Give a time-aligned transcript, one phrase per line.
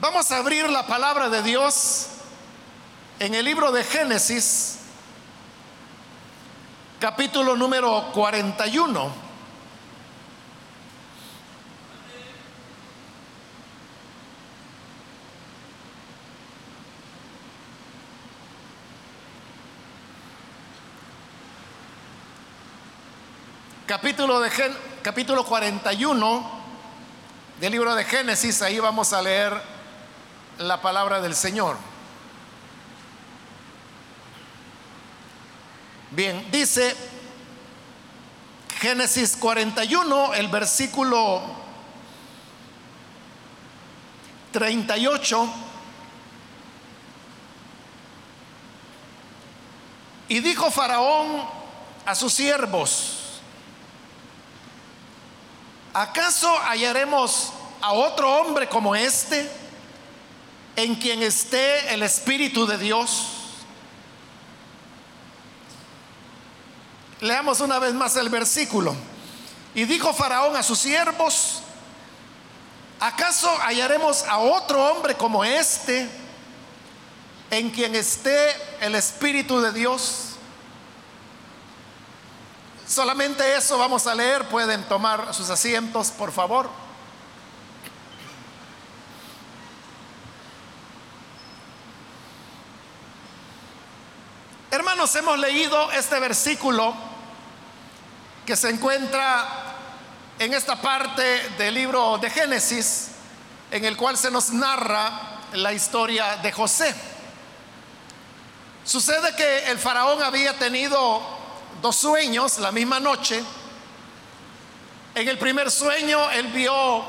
[0.00, 2.08] Vamos a abrir la palabra de Dios
[3.18, 4.78] en el libro de Génesis,
[7.00, 9.10] capítulo número 41.
[23.86, 26.50] Capítulo, de Gen- capítulo 41
[27.60, 29.75] del libro de Génesis, ahí vamos a leer
[30.58, 31.76] la palabra del Señor.
[36.10, 36.96] Bien, dice
[38.80, 41.42] Génesis 41, el versículo
[44.52, 45.52] 38.
[50.28, 51.44] Y dijo Faraón
[52.04, 53.40] a sus siervos,
[55.92, 59.65] ¿acaso hallaremos a otro hombre como este
[60.76, 63.28] en quien esté el Espíritu de Dios?
[67.20, 68.94] Leamos una vez más el versículo.
[69.74, 71.62] Y dijo Faraón a sus siervos,
[73.00, 76.08] ¿acaso hallaremos a otro hombre como este
[77.50, 80.36] en quien esté el Espíritu de Dios?
[82.86, 84.46] Solamente eso vamos a leer.
[84.48, 86.85] Pueden tomar sus asientos, por favor.
[94.76, 96.94] Hermanos, hemos leído este versículo
[98.44, 99.46] que se encuentra
[100.38, 103.08] en esta parte del libro de Génesis,
[103.70, 106.94] en el cual se nos narra la historia de José.
[108.84, 111.22] Sucede que el faraón había tenido
[111.80, 113.42] dos sueños la misma noche.
[115.14, 117.02] En el primer sueño él vio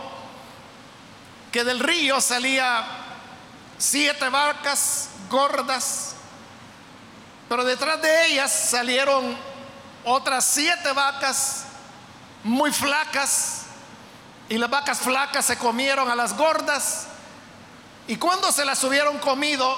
[1.52, 2.86] que del río salía
[3.78, 6.16] siete vacas gordas,
[7.50, 9.38] pero detrás de ellas salieron
[10.04, 11.66] otras siete vacas
[12.44, 13.64] muy flacas
[14.50, 17.08] y las vacas flacas se comieron a las gordas
[18.08, 19.76] y cuando se las hubieron comido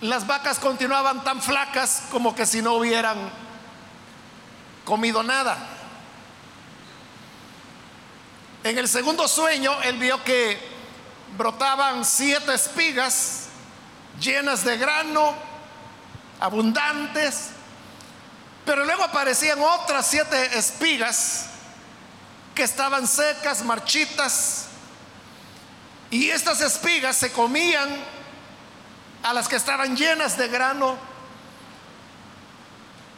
[0.00, 3.16] las vacas continuaban tan flacas como que si no hubieran
[4.84, 5.58] comido nada.
[8.62, 10.58] En el segundo sueño, él vio que
[11.36, 13.48] brotaban siete espigas
[14.20, 15.34] llenas de grano,
[16.40, 17.50] abundantes,
[18.64, 21.46] pero luego aparecían otras siete espigas
[22.54, 24.66] que estaban secas, marchitas,
[26.10, 27.88] y estas espigas se comían
[29.22, 30.96] a las que estaban llenas de grano,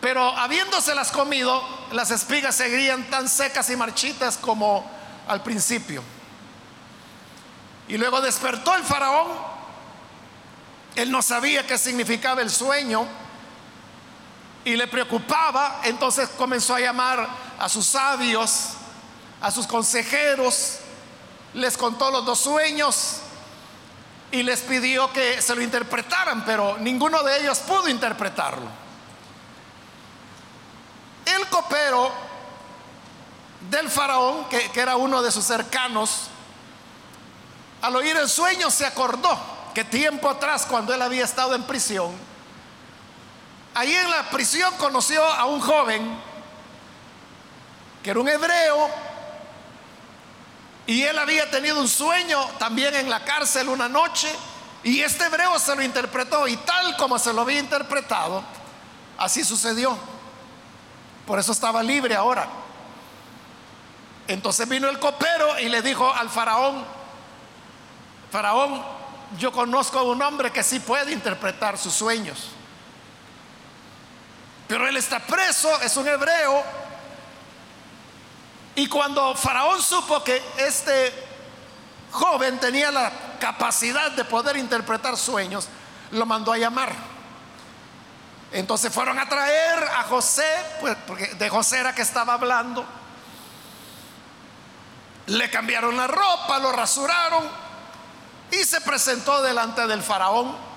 [0.01, 4.91] pero habiéndoselas comido, las espigas seguían tan secas y marchitas como
[5.29, 6.03] al principio.
[7.87, 9.29] Y luego despertó el faraón,
[10.97, 13.07] él no sabía qué significaba el sueño
[14.65, 17.29] y le preocupaba, entonces comenzó a llamar
[17.59, 18.71] a sus sabios,
[19.41, 20.79] a sus consejeros,
[21.55, 23.19] les contó los dos sueños
[24.31, 28.69] y les pidió que se lo interpretaran, pero ninguno de ellos pudo interpretarlo.
[31.25, 32.13] El copero
[33.71, 36.29] del faraón, que, era uno de sus cercanos,
[37.83, 42.13] al oír el sueño se acordó que tiempo atrás, cuando él había estado en prisión,
[43.75, 46.31] ahí en la prisión conoció a un joven
[48.03, 48.91] que era un hebreo
[50.87, 54.29] y él había tenido un sueño también en la cárcel una noche
[54.83, 58.43] y este hebreo se lo interpretó y tal como se lo había interpretado,
[59.19, 59.97] así sucedió.
[61.27, 62.49] Por eso estaba libre ahora.
[64.27, 66.85] Entonces vino el copero y le dijo al faraón,
[68.33, 68.83] faraón,
[69.39, 72.49] yo conozco a un hombre que sí puede interpretar sus sueños.
[74.67, 76.63] Pero él está preso, es un hebreo.
[78.77, 81.13] Y cuando Faraón supo que este
[82.13, 83.11] joven tenía la
[83.41, 85.69] capacidad de poder interpretar sueños,
[86.13, 86.93] lo mandó a llamar.
[88.53, 90.49] Entonces fueron a traer a José,
[90.81, 92.85] pues porque de José era que estaba hablando.
[95.27, 97.70] Le cambiaron la ropa, lo rasuraron
[98.53, 100.71] y se presentó delante del faraón.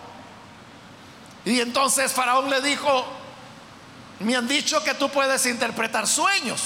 [1.45, 3.05] Y entonces Faraón le dijo,
[4.19, 6.61] me han dicho que tú puedes interpretar sueños.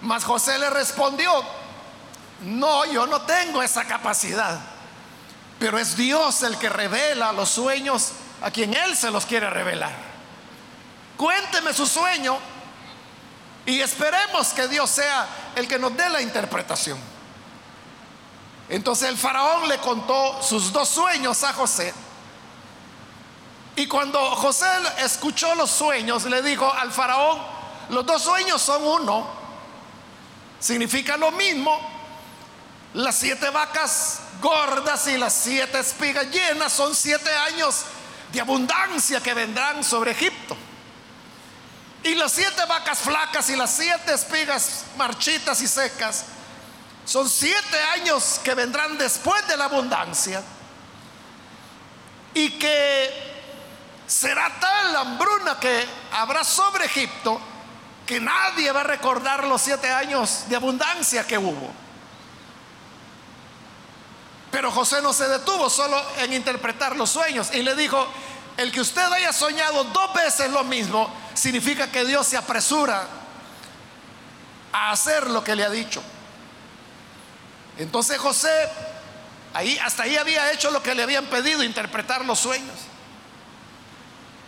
[0.00, 1.30] Mas José le respondió,
[2.42, 4.58] no, yo no tengo esa capacidad,
[5.58, 8.10] pero es Dios el que revela los sueños
[8.42, 9.92] a quien Él se los quiere revelar.
[11.16, 12.36] Cuénteme su sueño
[13.64, 17.13] y esperemos que Dios sea el que nos dé la interpretación.
[18.68, 21.92] Entonces el faraón le contó sus dos sueños a José.
[23.76, 24.66] Y cuando José
[24.98, 27.40] escuchó los sueños, le dijo al faraón,
[27.90, 29.26] los dos sueños son uno.
[30.60, 31.78] Significa lo mismo.
[32.94, 37.82] Las siete vacas gordas y las siete espigas llenas son siete años
[38.32, 40.56] de abundancia que vendrán sobre Egipto.
[42.04, 46.26] Y las siete vacas flacas y las siete espigas marchitas y secas
[47.04, 50.42] son siete años que vendrán después de la abundancia.
[52.34, 53.34] Y que
[54.06, 57.40] será tal la hambruna que habrá sobre Egipto
[58.06, 61.72] que nadie va a recordar los siete años de abundancia que hubo.
[64.50, 68.06] Pero José no se detuvo solo en interpretar los sueños y le dijo,
[68.56, 73.06] el que usted haya soñado dos veces lo mismo, significa que Dios se apresura
[74.72, 76.02] a hacer lo que le ha dicho.
[77.78, 78.68] Entonces José,
[79.52, 82.76] ahí, hasta ahí había hecho lo que le habían pedido, interpretar los sueños.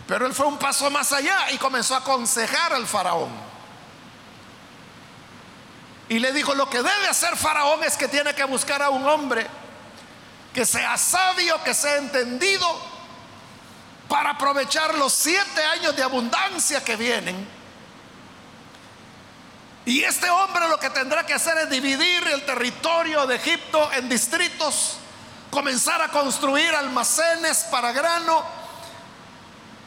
[0.06, 3.30] Pero él fue un paso más allá y comenzó a aconsejar al faraón.
[6.08, 9.06] Y le dijo, lo que debe hacer faraón es que tiene que buscar a un
[9.08, 9.46] hombre
[10.54, 12.66] que sea sabio, que sea entendido,
[14.08, 17.55] para aprovechar los siete años de abundancia que vienen.
[19.86, 24.08] Y este hombre lo que tendrá que hacer es dividir el territorio de Egipto en
[24.08, 24.96] distritos,
[25.48, 28.44] comenzar a construir almacenes para grano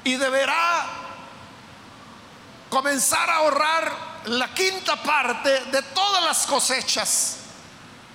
[0.06, 0.86] y deberá
[2.70, 3.92] comenzar a ahorrar
[4.28, 7.36] la quinta parte de todas las cosechas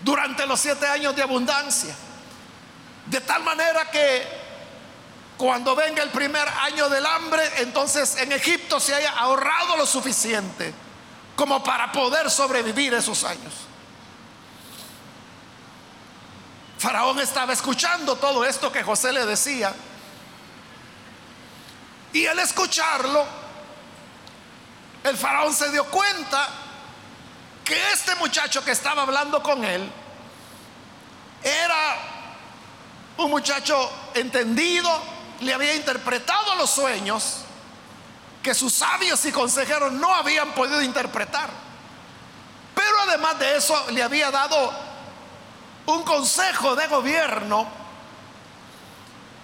[0.02, 1.94] durante los siete años de abundancia.
[3.04, 4.26] De tal manera que
[5.36, 10.72] cuando venga el primer año del hambre, entonces en Egipto se haya ahorrado lo suficiente
[11.36, 13.52] como para poder sobrevivir esos años.
[16.78, 19.74] Faraón estaba escuchando todo esto que José le decía
[22.14, 23.26] y al escucharlo,
[25.02, 26.48] el faraón se dio cuenta
[27.64, 29.90] que este muchacho que estaba hablando con él
[31.42, 31.96] era
[33.16, 34.90] un muchacho entendido,
[35.40, 37.43] le había interpretado los sueños
[38.44, 41.48] que sus sabios y consejeros no habían podido interpretar.
[42.74, 44.72] Pero además de eso le había dado
[45.86, 47.66] un consejo de gobierno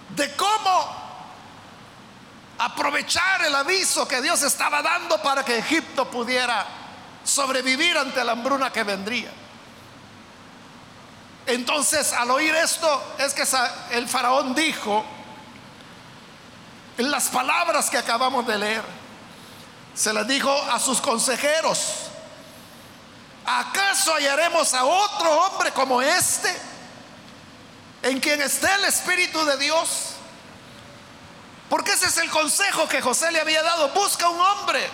[0.09, 1.01] de cómo
[2.59, 6.65] aprovechar el aviso que Dios estaba dando para que Egipto pudiera
[7.23, 9.31] sobrevivir ante la hambruna que vendría.
[11.47, 13.45] Entonces, al oír esto, es que
[13.95, 15.03] el faraón dijo
[17.09, 18.83] las palabras que acabamos de leer.
[19.95, 21.79] Se las dijo a sus consejeros.
[23.45, 26.55] ¿Acaso hallaremos a otro hombre como este
[28.03, 30.13] en quien esté el Espíritu de Dios?
[31.69, 33.89] Porque ese es el consejo que José le había dado.
[33.89, 34.89] Busca un hombre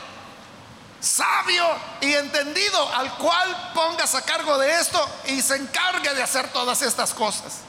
[0.99, 1.65] sabio
[2.01, 6.81] y entendido al cual pongas a cargo de esto y se encargue de hacer todas
[6.81, 7.66] estas cosas.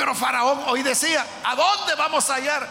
[0.00, 2.66] Pero Faraón hoy decía, ¿a dónde vamos a hallar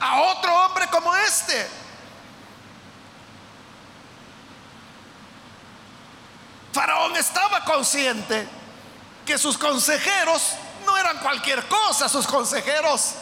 [0.00, 1.70] a otro hombre como este?
[6.72, 8.48] Faraón estaba consciente
[9.24, 13.12] que sus consejeros no eran cualquier cosa, sus consejeros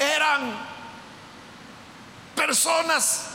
[0.00, 0.52] eran
[2.34, 3.26] personas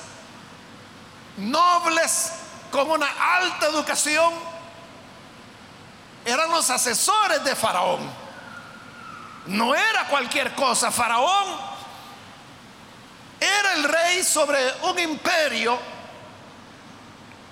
[1.37, 2.33] nobles
[2.71, 4.33] con una alta educación,
[6.25, 8.01] eran los asesores de Faraón.
[9.45, 11.75] No era cualquier cosa, Faraón
[13.39, 15.77] era el rey sobre un imperio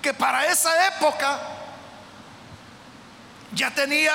[0.02, 1.38] que para esa época
[3.52, 4.12] ya tenía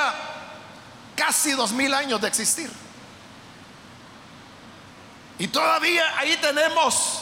[1.16, 2.72] casi dos mil años de existir.
[5.38, 7.22] Y todavía ahí tenemos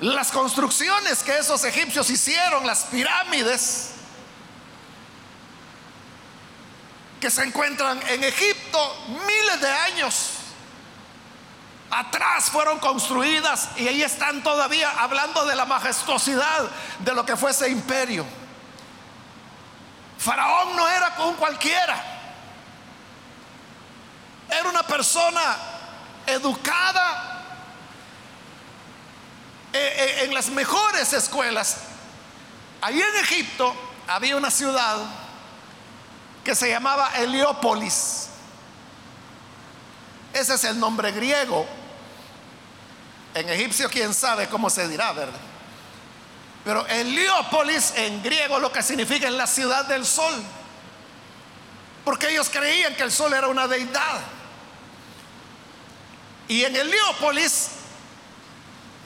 [0.00, 3.92] las construcciones que esos egipcios hicieron, las pirámides,
[7.20, 10.30] que se encuentran en Egipto miles de años
[11.90, 17.50] atrás fueron construidas y ahí están todavía hablando de la majestuosidad de lo que fue
[17.50, 18.24] ese imperio.
[20.18, 22.18] Faraón no era un cualquiera.
[24.48, 25.56] Era una persona
[26.26, 27.42] educada
[29.72, 31.78] eh, eh, en las mejores escuelas.
[32.80, 33.74] Ahí en Egipto
[34.06, 34.98] había una ciudad
[36.50, 38.26] que se llamaba Heliópolis.
[40.32, 41.64] Ese es el nombre griego.
[43.34, 45.38] En egipcio quién sabe cómo se dirá, ¿verdad?
[46.64, 50.42] Pero Heliópolis en griego lo que significa es la ciudad del sol.
[52.04, 54.20] Porque ellos creían que el sol era una deidad.
[56.48, 57.68] Y en Heliópolis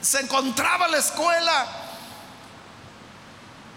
[0.01, 1.67] se encontraba la escuela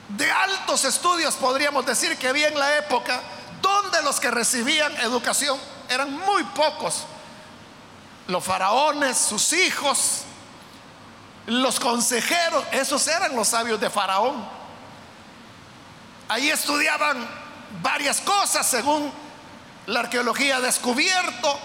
[0.09, 3.21] de altos estudios, podríamos decir, que había en la época,
[4.09, 7.05] los que recibían educación eran muy pocos.
[8.27, 10.23] Los faraones, sus hijos,
[11.47, 14.49] los consejeros, esos eran los sabios de Faraón.
[16.27, 17.29] Ahí estudiaban
[17.83, 19.13] varias cosas según
[19.87, 21.59] la arqueología ha descubierto.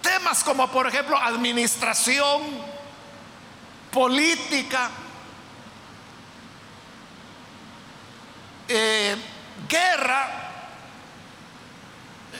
[0.00, 2.42] Temas como por ejemplo administración,
[3.90, 4.90] política,
[8.66, 9.16] eh,
[9.68, 10.43] guerra,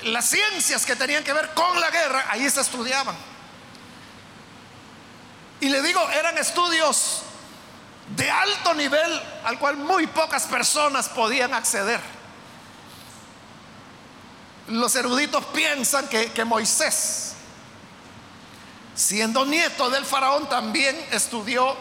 [0.04, 3.16] las ciencias que tenían que ver con la guerra, ahí se estudiaban.
[5.60, 7.22] Y le digo, eran estudios
[8.16, 12.00] de alto nivel al cual muy pocas personas podían acceder.
[14.68, 17.34] Los eruditos piensan que, que Moisés,
[18.94, 21.76] siendo nieto del faraón, también estudió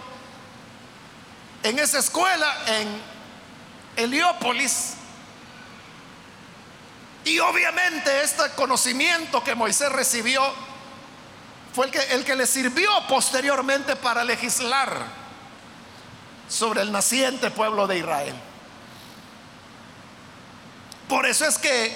[1.63, 3.01] en esa escuela en
[3.95, 4.95] Heliópolis.
[7.25, 10.43] Y obviamente este conocimiento que Moisés recibió
[11.73, 15.05] fue el que, el que le sirvió posteriormente para legislar
[16.49, 18.35] sobre el naciente pueblo de Israel.
[21.07, 21.95] Por eso es que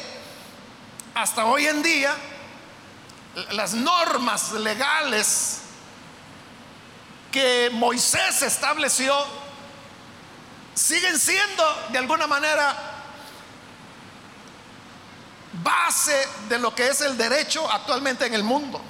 [1.13, 2.15] hasta hoy en día
[3.51, 5.59] las normas legales
[7.31, 9.15] que Moisés estableció
[10.73, 12.96] siguen siendo de alguna manera
[15.63, 18.81] base de lo que es el derecho actualmente en el mundo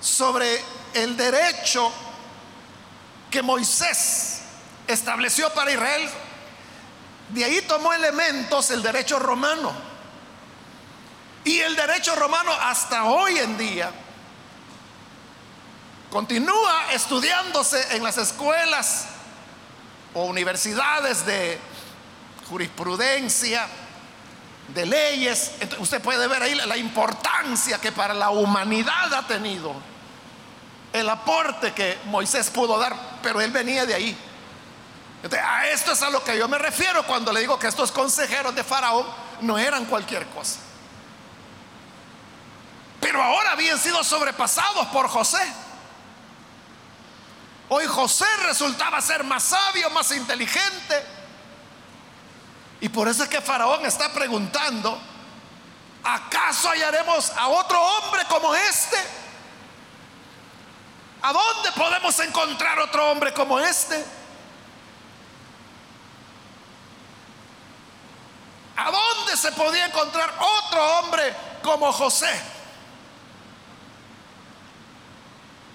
[0.00, 0.62] sobre
[0.94, 1.92] el derecho
[3.30, 4.40] que Moisés
[4.86, 6.08] estableció para Israel.
[7.30, 9.72] De ahí tomó elementos el derecho romano.
[11.44, 13.90] Y el derecho romano hasta hoy en día
[16.10, 19.06] continúa estudiándose en las escuelas
[20.14, 21.58] o universidades de
[22.48, 23.66] jurisprudencia,
[24.68, 25.52] de leyes.
[25.78, 29.74] usted puede ver ahí la importancia que para la humanidad ha tenido
[30.92, 34.18] el aporte que Moisés pudo dar, pero él venía de ahí.
[35.42, 38.54] a esto es a lo que yo me refiero cuando le digo que estos consejeros
[38.54, 39.06] de Faraón
[39.40, 40.60] no eran cualquier cosa.
[43.00, 45.40] Pero ahora habían sido sobrepasados por José.
[47.70, 51.17] Hoy José resultaba ser más sabio, más inteligente
[52.80, 54.98] y por eso es que Faraón está preguntando,
[56.04, 58.96] ¿acaso hallaremos a otro hombre como este?
[61.22, 64.04] ¿A dónde podemos encontrar otro hombre como este?
[68.76, 72.30] ¿A dónde se podía encontrar otro hombre como José?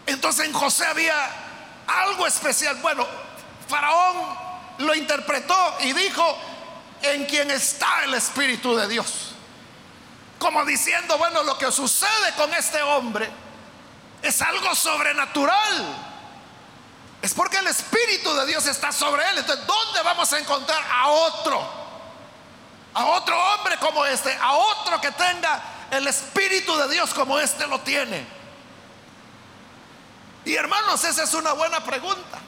[0.05, 1.13] Entonces en José había
[1.85, 2.77] algo especial.
[2.77, 3.05] Bueno,
[3.67, 4.37] Faraón
[4.77, 6.37] lo interpretó y dijo,
[7.03, 9.33] en quien está el Espíritu de Dios.
[10.39, 13.29] Como diciendo, bueno, lo que sucede con este hombre
[14.21, 15.95] es algo sobrenatural.
[17.21, 19.37] Es porque el Espíritu de Dios está sobre él.
[19.37, 21.83] Entonces, ¿dónde vamos a encontrar a otro?
[22.93, 27.67] A otro hombre como este, a otro que tenga el Espíritu de Dios como este
[27.67, 28.25] lo tiene.
[30.45, 32.39] Y hermanos, esa es una buena pregunta.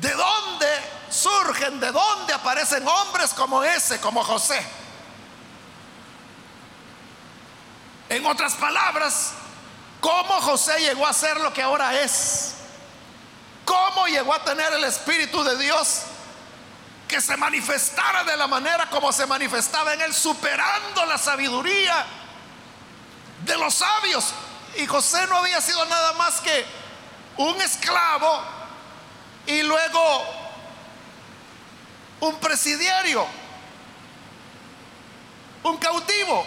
[0.00, 4.64] ¿De dónde surgen, de dónde aparecen hombres como ese, como José?
[8.08, 9.32] En otras palabras,
[10.00, 12.54] ¿cómo José llegó a ser lo que ahora es?
[13.64, 16.02] ¿Cómo llegó a tener el Espíritu de Dios
[17.08, 22.06] que se manifestara de la manera como se manifestaba en él, superando la sabiduría
[23.44, 24.32] de los sabios?
[24.76, 26.64] Y José no había sido nada más que
[27.38, 28.40] un esclavo
[29.46, 30.45] y luego
[32.20, 33.26] un presidiario,
[35.62, 36.46] un cautivo.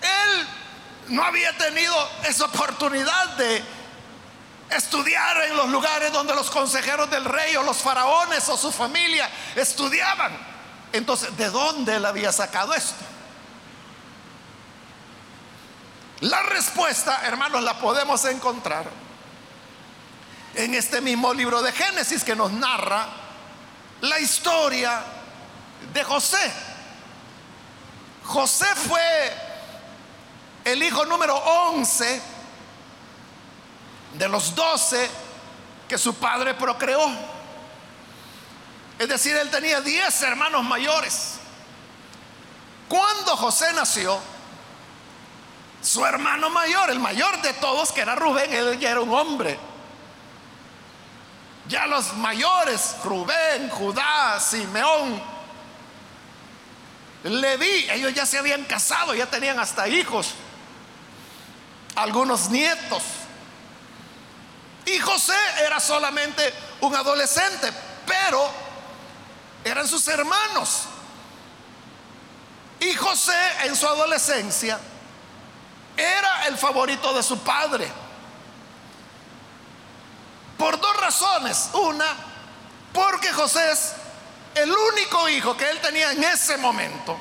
[0.00, 0.48] Él
[1.08, 1.94] no había tenido
[2.24, 3.62] esa oportunidad de
[4.70, 9.28] estudiar en los lugares donde los consejeros del rey o los faraones o su familia
[9.54, 10.32] estudiaban.
[10.92, 13.04] Entonces, ¿de dónde él había sacado esto?
[16.20, 18.86] La respuesta, hermanos, la podemos encontrar
[20.54, 23.21] en este mismo libro de Génesis que nos narra
[24.02, 25.02] la historia
[25.92, 26.52] de José.
[28.24, 29.32] José fue
[30.64, 32.22] el hijo número 11
[34.14, 35.10] de los 12
[35.88, 37.00] que su padre procreó.
[38.98, 41.34] Es decir, él tenía 10 hermanos mayores.
[42.88, 44.20] Cuando José nació,
[45.80, 49.58] su hermano mayor, el mayor de todos, que era Rubén, él ya era un hombre.
[51.68, 55.22] Ya los mayores, Rubén, Judá, Simeón,
[57.24, 60.32] Leví, ellos ya se habían casado, ya tenían hasta hijos,
[61.94, 63.02] algunos nietos.
[64.84, 67.72] Y José era solamente un adolescente,
[68.06, 68.50] pero
[69.64, 70.86] eran sus hermanos.
[72.80, 74.80] Y José en su adolescencia
[75.96, 77.88] era el favorito de su padre.
[80.62, 81.70] Por dos razones.
[81.72, 82.06] Una,
[82.92, 83.94] porque José es
[84.54, 87.18] el único hijo que él tenía en ese momento,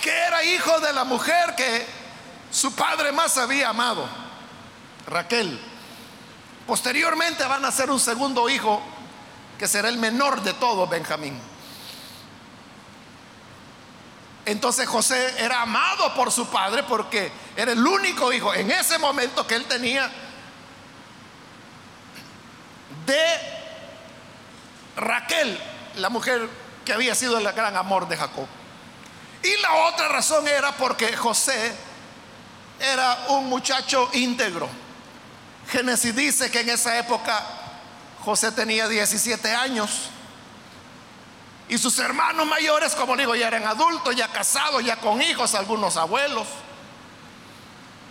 [0.00, 1.88] que era hijo de la mujer que
[2.52, 4.08] su padre más había amado,
[5.08, 5.60] Raquel.
[6.68, 8.80] Posteriormente van a ser un segundo hijo
[9.58, 11.36] que será el menor de todos, Benjamín.
[14.44, 19.44] Entonces José era amado por su padre porque era el único hijo en ese momento
[19.48, 20.08] que él tenía
[23.06, 23.24] de
[24.96, 25.58] Raquel,
[25.96, 26.48] la mujer
[26.84, 28.46] que había sido el gran amor de Jacob.
[29.42, 31.74] Y la otra razón era porque José
[32.80, 34.68] era un muchacho íntegro.
[35.70, 37.42] Génesis dice que en esa época
[38.24, 40.10] José tenía 17 años
[41.68, 45.96] y sus hermanos mayores, como digo, ya eran adultos, ya casados, ya con hijos, algunos
[45.96, 46.46] abuelos.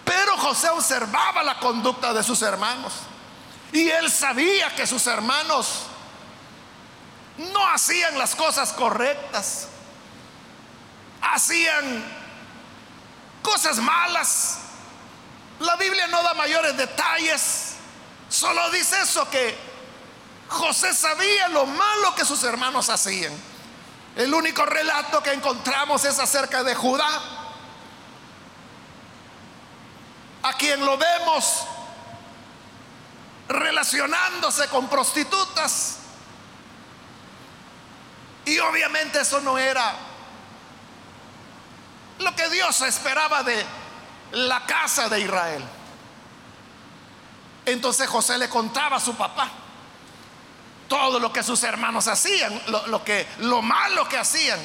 [0.06, 2.94] Pero José observaba la conducta de sus hermanos.
[3.74, 5.88] Y él sabía que sus hermanos
[7.38, 9.68] no hacían las cosas correctas.
[11.22, 12.04] Hacían
[13.42, 14.60] cosas malas.
[15.60, 17.74] La Biblia no da mayores detalles.
[18.30, 19.58] Solo dice eso que
[20.50, 23.34] José sabía lo malo que sus hermanos hacían.
[24.16, 27.22] El único relato que encontramos es acerca de Judá,
[30.44, 31.66] a quien lo vemos
[33.54, 36.00] relacionándose con prostitutas.
[38.46, 39.96] Y obviamente eso no era
[42.20, 43.66] lo que Dios esperaba de
[44.32, 45.64] la casa de Israel.
[47.66, 49.50] Entonces José le contaba a su papá
[50.88, 54.60] todo lo que sus hermanos hacían, lo, que, lo malo que hacían.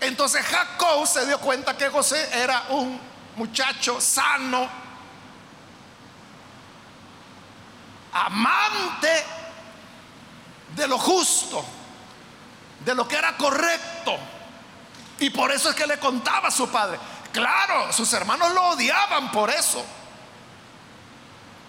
[0.00, 3.00] Entonces Jacob se dio cuenta que José era un
[3.36, 4.68] muchacho sano,
[8.24, 9.24] amante
[10.74, 11.64] de lo justo,
[12.84, 14.16] de lo que era correcto.
[15.18, 16.98] Y por eso es que le contaba a su padre.
[17.32, 19.84] Claro, sus hermanos lo odiaban por eso.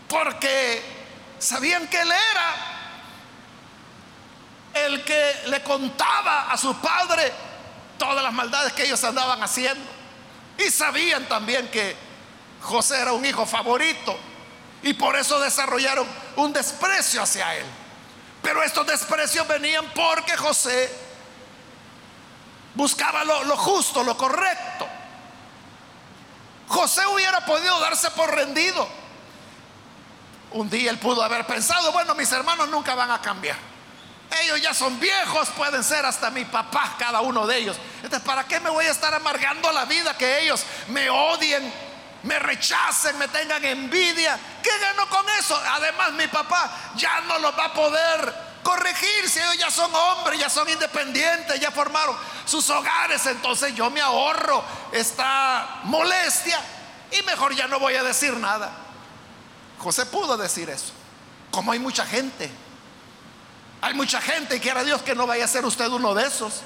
[0.08, 0.84] Porque
[1.40, 2.56] sabían que él era
[4.86, 7.32] el que le contaba a su padre
[7.98, 9.84] todas las maldades que ellos andaban haciendo.
[10.58, 11.96] Y sabían también que
[12.62, 14.18] José era un hijo favorito.
[14.84, 16.08] Y por eso desarrollaron
[16.38, 17.66] un desprecio hacia él.
[18.42, 20.90] Pero estos desprecios venían porque José
[22.76, 24.88] buscaba lo, justo, lo correcto.
[26.68, 28.88] José hubiera podido darse por rendido.
[30.52, 33.58] Un día él pudo haber pensado, bueno, mis hermanos nunca van a cambiar.
[34.44, 37.78] Ellos ya son viejos, pueden ser hasta mi papá, cada uno de ellos.
[37.96, 41.74] Entonces, ¿para qué me voy a estar amargando la vida que ellos me odien,
[42.24, 44.40] me rechacen, me tengan envidia?
[44.62, 45.60] ¿Qué gano con eso?
[45.72, 50.40] Además, mi papá ya no los va a poder corregir si ellos ya son hombres,
[50.40, 53.26] ya son independientes, ya formaron sus hogares.
[53.26, 56.60] Entonces, yo me ahorro esta molestia
[57.12, 58.72] y mejor ya no voy a decir nada.
[59.80, 60.92] José pudo decir eso.
[61.52, 62.52] Como hay mucha gente
[63.82, 66.62] hay mucha gente, y quiera Dios que no vaya a ser usted uno de esos,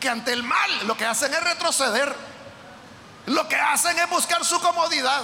[0.00, 2.14] que ante el mal lo que hacen es retroceder.
[3.28, 5.22] Lo que hacen es buscar su comodidad.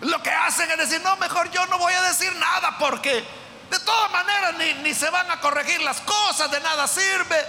[0.00, 3.24] Lo que hacen es decir, no, mejor yo no voy a decir nada porque
[3.70, 7.44] de todas maneras ni, ni se van a corregir las cosas, de nada sirve.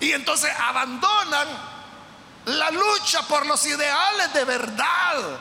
[0.00, 1.48] Y entonces abandonan
[2.46, 5.38] la lucha por los ideales de verdad,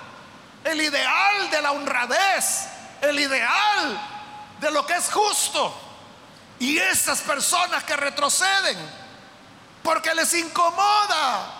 [0.63, 2.67] el ideal de la honradez,
[3.02, 3.99] el ideal
[4.60, 5.75] de lo que es justo.
[6.60, 8.78] Y esas personas que retroceden
[9.82, 11.59] porque les incomoda,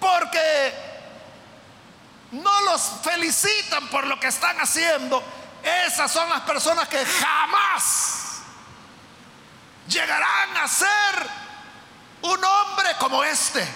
[0.00, 0.74] porque
[2.32, 5.22] no los felicitan por lo que están haciendo,
[5.62, 8.40] esas son las personas que jamás
[9.86, 11.30] llegarán a ser
[12.22, 13.66] un hombre como este.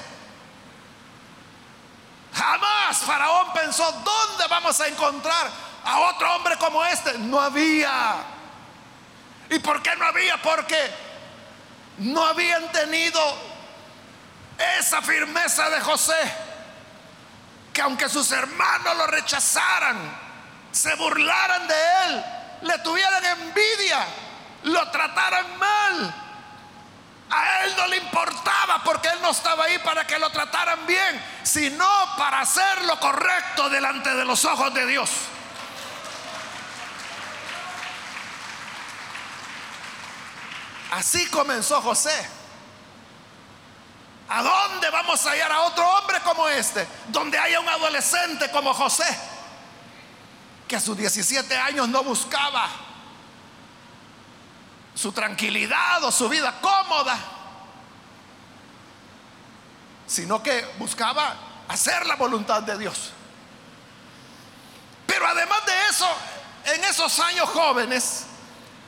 [2.35, 5.51] Jamás Faraón pensó, ¿dónde vamos a encontrar
[5.85, 7.19] a otro hombre como este?
[7.19, 8.17] No había.
[9.51, 10.41] ¿Y por qué no había?
[10.43, 10.91] Porque
[11.99, 13.21] no habían tenido
[14.79, 16.33] esa firmeza de José,
[17.73, 19.97] que aunque sus hermanos lo rechazaran,
[20.71, 22.25] se burlaran de él,
[22.63, 24.07] le tuvieran envidia,
[24.65, 26.15] lo trataran mal,
[27.31, 31.21] a él no le importaba porque él no estaba ahí para que lo trataran bien,
[31.43, 31.87] sino
[32.17, 35.11] para hacer lo correcto delante de los ojos de Dios.
[40.93, 42.44] Así comenzó José.
[44.29, 46.87] ¿A dónde vamos a hallar a otro hombre como este?
[47.09, 49.05] Donde haya un adolescente como José,
[50.67, 52.69] que a sus 17 años no buscaba
[54.95, 57.19] su tranquilidad o su vida cómoda,
[60.07, 61.37] sino que buscaba
[61.69, 63.11] hacer la voluntad de Dios.
[65.07, 66.09] Pero además de eso,
[66.67, 68.25] en esos años jóvenes,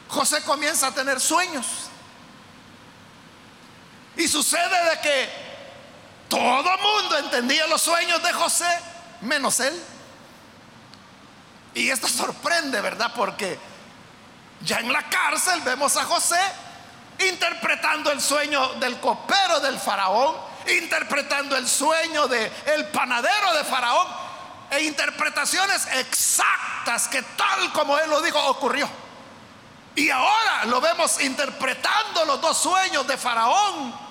[0.08, 1.85] José comienza a tener sueños.
[4.16, 5.46] Y sucede de que
[6.28, 8.68] todo mundo entendía los sueños de José,
[9.20, 9.82] menos él.
[11.74, 13.12] Y esto sorprende, ¿verdad?
[13.14, 13.58] Porque
[14.62, 16.40] ya en la cárcel vemos a José
[17.18, 24.08] interpretando el sueño del copero del faraón, interpretando el sueño del el panadero de faraón
[24.70, 28.88] e interpretaciones exactas que tal como él lo dijo ocurrió.
[29.94, 34.05] Y ahora lo vemos interpretando los dos sueños de faraón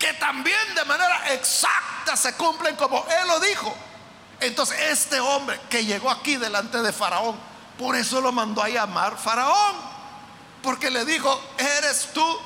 [0.00, 3.72] que también de manera exacta se cumplen como él lo dijo.
[4.40, 9.16] Entonces este hombre que llegó aquí delante de faraón por eso lo mandó a llamar
[9.16, 9.74] Faraón.
[10.62, 12.38] Porque le dijo, eres tú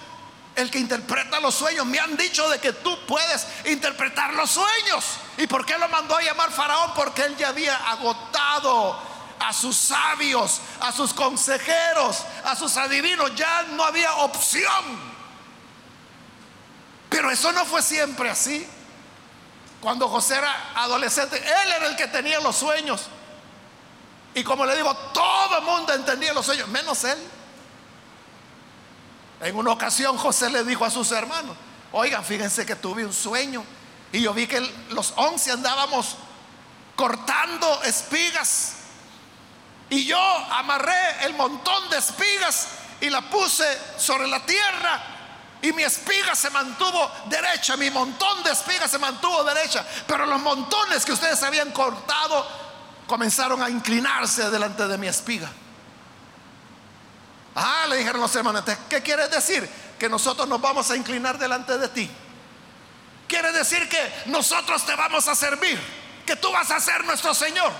[0.54, 1.84] el que interpreta los sueños.
[1.86, 5.04] Me han dicho de que tú puedes interpretar los sueños.
[5.36, 6.92] ¿Y por qué lo mandó a llamar Faraón?
[6.94, 8.96] Porque él ya había agotado
[9.40, 13.34] a sus sabios, a sus consejeros, a sus adivinos.
[13.34, 15.13] Ya no había opción.
[17.14, 18.66] Pero eso no fue siempre así.
[19.80, 23.02] Cuando José era adolescente, él era el que tenía los sueños.
[24.34, 27.18] Y como le digo, todo el mundo entendía los sueños, menos él.
[29.42, 31.56] En una ocasión José le dijo a sus hermanos,
[31.92, 33.64] oigan, fíjense que tuve un sueño
[34.10, 36.16] y yo vi que los once andábamos
[36.96, 38.74] cortando espigas
[39.88, 40.18] y yo
[40.50, 43.66] amarré el montón de espigas y la puse
[43.98, 45.13] sobre la tierra
[45.64, 50.38] y mi espiga se mantuvo derecha, mi montón de espigas se mantuvo derecha, pero los
[50.42, 52.46] montones que ustedes habían cortado
[53.06, 55.50] comenzaron a inclinarse delante de mi espiga.
[57.54, 59.66] Ah, le dijeron los hermanos, ¿qué quiere decir?
[59.98, 62.10] Que nosotros nos vamos a inclinar delante de ti.
[63.26, 65.80] Quiere decir que nosotros te vamos a servir,
[66.26, 67.72] que tú vas a ser nuestro Señor.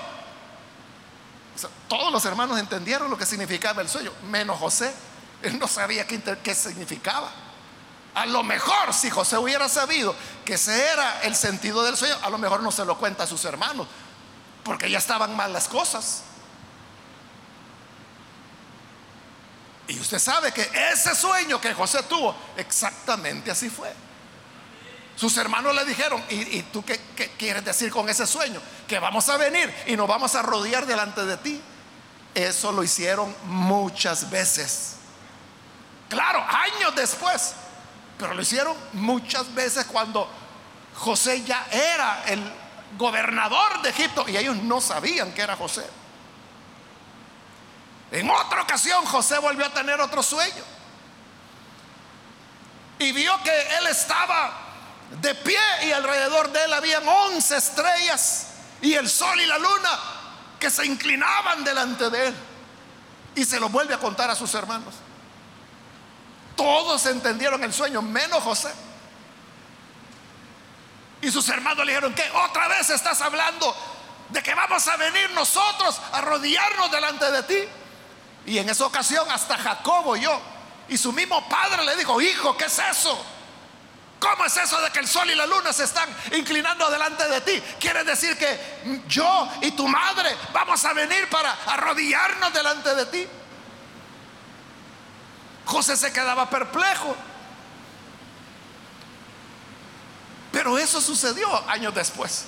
[1.87, 4.90] todos los hermanos entendieron lo que significaba el sueño, menos José.
[5.42, 7.44] Él no sabía qué, qué significaba.
[8.14, 12.31] A lo mejor si José hubiera sabido que ese era el sentido del sueño, a
[12.31, 13.88] lo mejor no se lo cuenta a sus hermanos,
[14.62, 16.22] porque ya estaban mal las cosas.
[19.88, 23.92] Y usted sabe que ese sueño que José tuvo, exactamente así fue.
[25.16, 26.98] Sus hermanos le dijeron, ¿y, tú qué,
[27.38, 28.61] quieres decir con ese sueño?
[28.88, 31.62] Que vamos a venir y nos vamos a rodear delante de ti.
[32.35, 34.96] Eso lo hicieron muchas veces.
[36.09, 37.55] Claro, años después.
[38.18, 40.29] Pero lo hicieron muchas veces cuando
[40.96, 42.42] José ya era el
[42.96, 45.85] gobernador de Egipto y ellos no sabían que era José.
[48.12, 50.62] En otra ocasión José volvió a tener otro sueño
[52.98, 54.53] y vio que él estaba
[55.20, 58.48] de pie y alrededor de él habían once estrellas
[58.81, 59.98] y el sol y la luna
[60.59, 62.35] que se inclinaban delante de él.
[63.35, 64.94] Y se lo vuelve a contar a sus hermanos.
[66.57, 68.73] Todos entendieron el sueño, menos José.
[71.21, 73.75] Y sus hermanos le dijeron, que otra vez estás hablando
[74.29, 77.69] de que vamos a venir nosotros a rodearnos delante de ti.
[78.47, 80.38] Y en esa ocasión hasta Jacobo yo
[80.88, 83.25] y su mismo padre le dijo, hijo, ¿qué es eso?
[84.19, 87.40] ¿Cómo es eso de que el sol y la luna se están inclinando delante de
[87.40, 87.62] ti?
[87.79, 93.29] Quiere decir que yo y tu madre vamos a venir para arrodillarnos delante de ti.
[95.64, 97.16] José se quedaba perplejo.
[100.53, 102.44] Pero eso sucedió años después.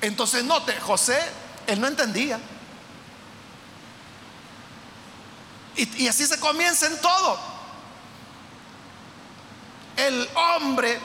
[0.00, 1.18] Entonces note, José,
[1.66, 2.38] él no entendía.
[5.76, 7.38] Y, así se comienza en todo.
[9.96, 11.00] El hombre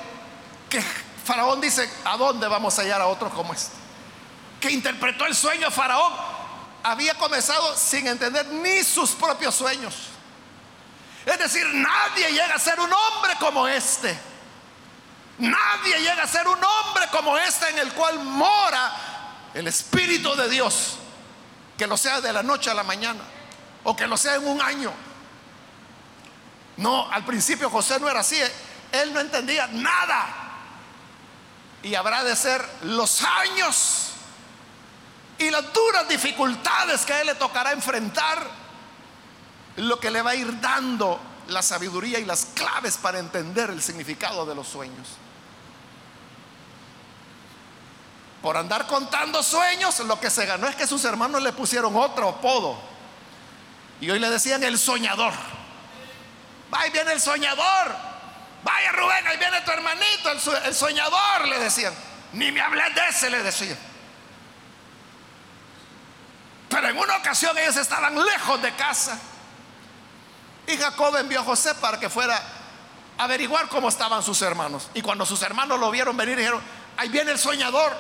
[0.69, 0.81] que
[1.23, 3.75] Faraón dice, ¿a dónde vamos a hallar a otro como este?
[4.59, 6.13] Que interpretó el sueño Faraón.
[6.83, 9.95] Había comenzado sin entender ni sus propios sueños.
[11.25, 14.17] Es decir, nadie llega a ser un hombre como este.
[15.39, 18.91] Nadie llega a ser un hombre como este en el cual mora
[19.53, 20.97] el Espíritu de Dios.
[21.77, 23.21] Que lo sea de la noche a la mañana.
[23.83, 24.93] O que lo sea en un año.
[26.77, 28.39] No, al principio José no era así.
[28.91, 30.27] Él no entendía nada.
[31.81, 34.05] Y habrá de ser los años
[35.37, 38.64] y las duras dificultades que a él le tocará enfrentar
[39.77, 43.81] lo que le va a ir dando la sabiduría y las claves para entender el
[43.81, 45.07] significado de los sueños.
[48.41, 52.29] Por andar contando sueños, lo que se ganó es que sus hermanos le pusieron otro
[52.29, 52.77] apodo.
[53.99, 55.33] Y hoy le decían el soñador.
[56.71, 57.95] Ahí viene el soñador.
[58.63, 60.31] Vaya Rubén, ahí viene tu hermanito,
[60.65, 61.93] el, soñador, le decían.
[62.33, 63.77] Ni me hables de ese, le decían.
[66.69, 69.19] Pero en una ocasión ellos estaban lejos de casa.
[70.67, 72.41] Y Jacob envió a José para que fuera
[73.17, 74.89] a averiguar cómo estaban sus hermanos.
[74.93, 76.61] Y cuando sus hermanos lo vieron venir, dijeron,
[76.97, 77.95] ahí viene el soñador.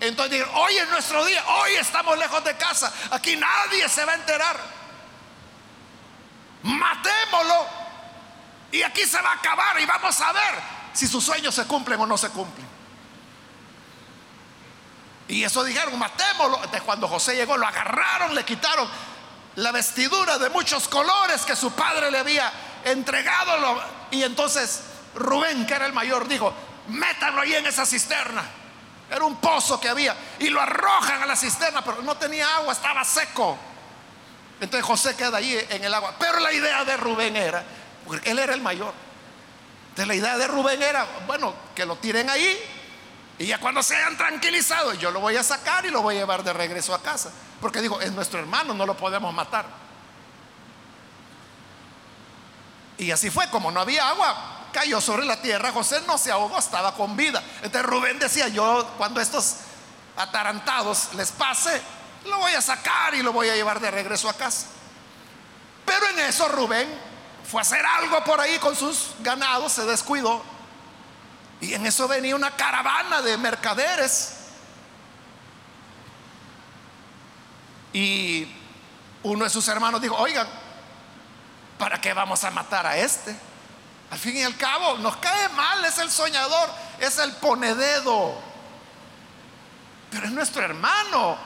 [0.00, 4.12] Entonces dijeron, hoy es nuestro día, hoy estamos lejos de casa, aquí nadie se va
[4.12, 4.60] a enterar.
[6.62, 7.66] Matémoslo
[8.72, 10.54] y aquí se va a acabar y vamos a ver
[10.92, 12.66] si sus sueños se cumplen o no se cumplen.
[15.28, 16.56] Y eso dijeron, matémoslo.
[16.56, 18.88] Entonces cuando José llegó, lo agarraron, le quitaron
[19.56, 22.52] la vestidura de muchos colores que su padre le había
[22.84, 23.82] entregado.
[24.10, 24.82] Y entonces
[25.14, 26.52] Rubén, que era el mayor, dijo,
[26.88, 28.42] métanlo ahí en esa cisterna.
[29.10, 30.16] Era un pozo que había.
[30.38, 33.56] Y lo arrojan a la cisterna, pero no tenía agua, estaba seco.
[34.60, 36.14] Entonces José queda allí en el agua.
[36.18, 37.62] Pero la idea de Rubén era
[38.04, 38.92] porque él era el mayor.
[39.90, 42.58] Entonces la idea de Rubén era, bueno, que lo tiren ahí
[43.38, 46.20] y ya cuando se hayan tranquilizado, yo lo voy a sacar y lo voy a
[46.20, 47.32] llevar de regreso a casa.
[47.60, 49.66] Porque digo, es nuestro hermano, no lo podemos matar.
[52.96, 56.58] Y así fue, como no había agua, cayó sobre la tierra, José no se ahogó,
[56.58, 57.42] estaba con vida.
[57.56, 59.56] Entonces Rubén decía, yo cuando estos
[60.16, 61.82] atarantados les pase,
[62.26, 64.66] lo voy a sacar y lo voy a llevar de regreso a casa.
[65.84, 66.88] Pero en eso Rubén
[67.50, 70.53] fue a hacer algo por ahí con sus ganados, se descuidó.
[71.60, 74.34] Y en eso venía una caravana de mercaderes.
[77.92, 78.48] Y
[79.22, 80.48] uno de sus hermanos dijo, oigan,
[81.78, 83.34] ¿para qué vamos a matar a este?
[84.10, 88.34] Al fin y al cabo, nos cae mal, es el soñador, es el ponededo.
[90.10, 91.36] Pero es nuestro hermano.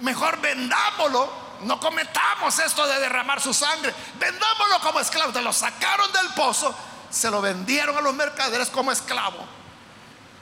[0.00, 5.32] Mejor vendámoslo no cometamos esto de derramar su sangre, vendámoslo como esclavo.
[5.32, 6.74] Te lo sacaron del pozo,
[7.10, 9.38] se lo vendieron a los mercaderes como esclavo.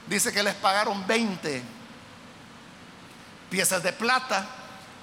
[0.07, 1.63] Dice que les pagaron 20
[3.49, 4.45] piezas de plata,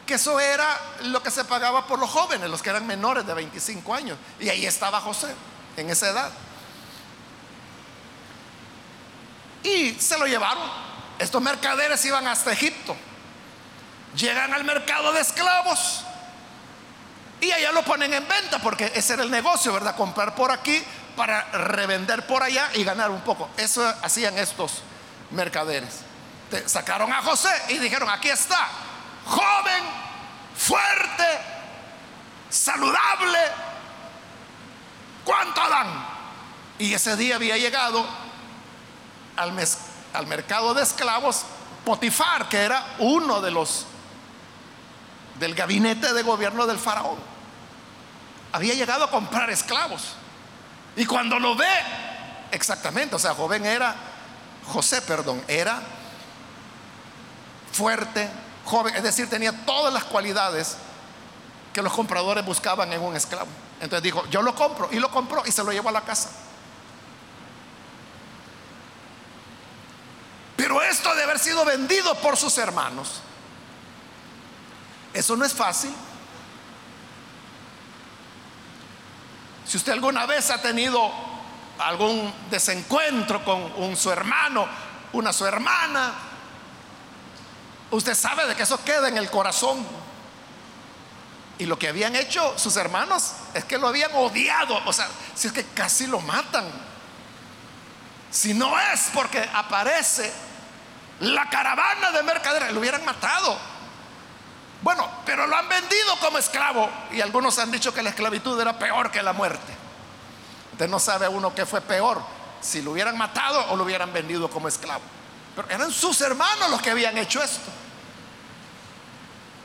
[0.07, 0.66] que eso era
[1.05, 4.18] lo que se pagaba por los jóvenes, los que eran menores de 25 años.
[4.38, 5.35] Y ahí estaba José,
[5.77, 6.31] en esa edad.
[9.62, 10.68] Y se lo llevaron.
[11.18, 12.96] Estos mercaderes iban hasta Egipto.
[14.16, 16.05] Llegan al mercado de esclavos
[17.42, 19.96] y allá lo ponen en venta porque ese era el negocio, ¿verdad?
[19.96, 20.81] Comprar por aquí
[21.16, 23.51] para revender por allá y ganar un poco.
[23.57, 24.83] Eso hacían estos
[25.31, 26.01] mercaderes.
[26.66, 28.68] sacaron a José y dijeron, aquí está,
[29.27, 29.85] joven,
[30.57, 31.25] fuerte,
[32.51, 33.38] saludable,
[35.25, 36.07] ¿cuánto dan?
[36.79, 38.05] Y ese día había llegado
[39.37, 39.53] al,
[40.12, 41.44] al mercado de esclavos
[41.85, 43.87] Potifar, que era uno de los
[45.38, 47.18] del gabinete de gobierno del faraón.
[48.53, 50.14] Había llegado a comprar esclavos.
[50.96, 51.66] Y cuando lo ve,
[52.50, 53.94] exactamente, o sea, joven era,
[54.66, 55.81] José, perdón, era
[57.72, 58.28] fuerte,
[58.64, 60.76] joven, es decir, tenía todas las cualidades
[61.72, 63.48] que los compradores buscaban en un esclavo.
[63.81, 66.31] Entonces dijo, yo lo compro, y lo compró y se lo llevó a la casa.
[70.57, 73.20] Pero esto de haber sido vendido por sus hermanos,
[75.14, 75.92] eso no es fácil.
[79.66, 81.11] Si usted alguna vez ha tenido
[81.79, 84.66] algún desencuentro con un su hermano,
[85.12, 86.12] una su hermana,
[87.90, 89.87] usted sabe de que eso queda en el corazón.
[91.59, 94.81] Y lo que habían hecho sus hermanos es que lo habían odiado.
[94.87, 96.64] O sea, si es que casi lo matan.
[98.31, 100.33] Si no es porque aparece
[101.20, 103.57] la caravana de mercaderes, lo hubieran matado.
[104.83, 108.79] Bueno, pero lo han vendido como esclavo y algunos han dicho que la esclavitud era
[108.79, 109.73] peor que la muerte.
[110.73, 112.21] Usted no sabe uno qué fue peor,
[112.61, 115.03] si lo hubieran matado o lo hubieran vendido como esclavo.
[115.55, 117.71] Pero eran sus hermanos los que habían hecho esto.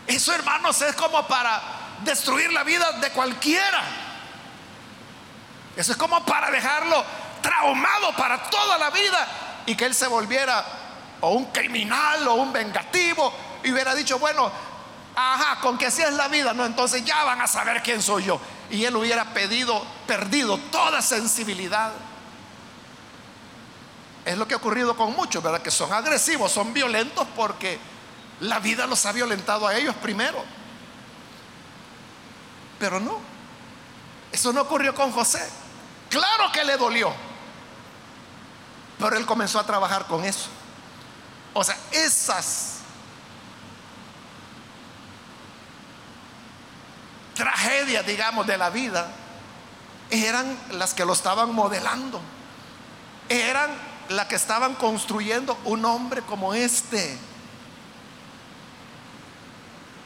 [0.06, 1.62] Eso, hermanos, es como para
[2.04, 3.84] destruir la vida de cualquiera.
[5.76, 7.04] Eso es como para dejarlo
[7.42, 9.28] traumado para toda la vida
[9.66, 10.64] y que él se volviera
[11.22, 14.52] o un criminal o un vengativo y hubiera dicho, bueno,
[15.20, 18.26] ajá, con que así es la vida, no, entonces ya van a saber quién soy
[18.26, 18.40] yo.
[18.70, 21.92] Y él hubiera pedido, perdido toda sensibilidad.
[24.24, 25.64] Es lo que ha ocurrido con muchos, ¿verdad?
[25.64, 27.80] Que son agresivos, son violentos porque
[28.42, 30.44] la vida los ha violentado a ellos primero.
[32.78, 33.20] Pero no,
[34.32, 35.50] eso no ocurrió con José.
[36.12, 37.12] Claro que le dolió,
[39.00, 40.50] pero él comenzó a trabajar con eso.
[41.56, 42.77] O sea, esas
[47.38, 49.08] tragedias, digamos, de la vida,
[50.10, 52.20] eran las que lo estaban modelando.
[53.30, 53.70] Eran
[54.10, 57.18] las que estaban construyendo un hombre como este.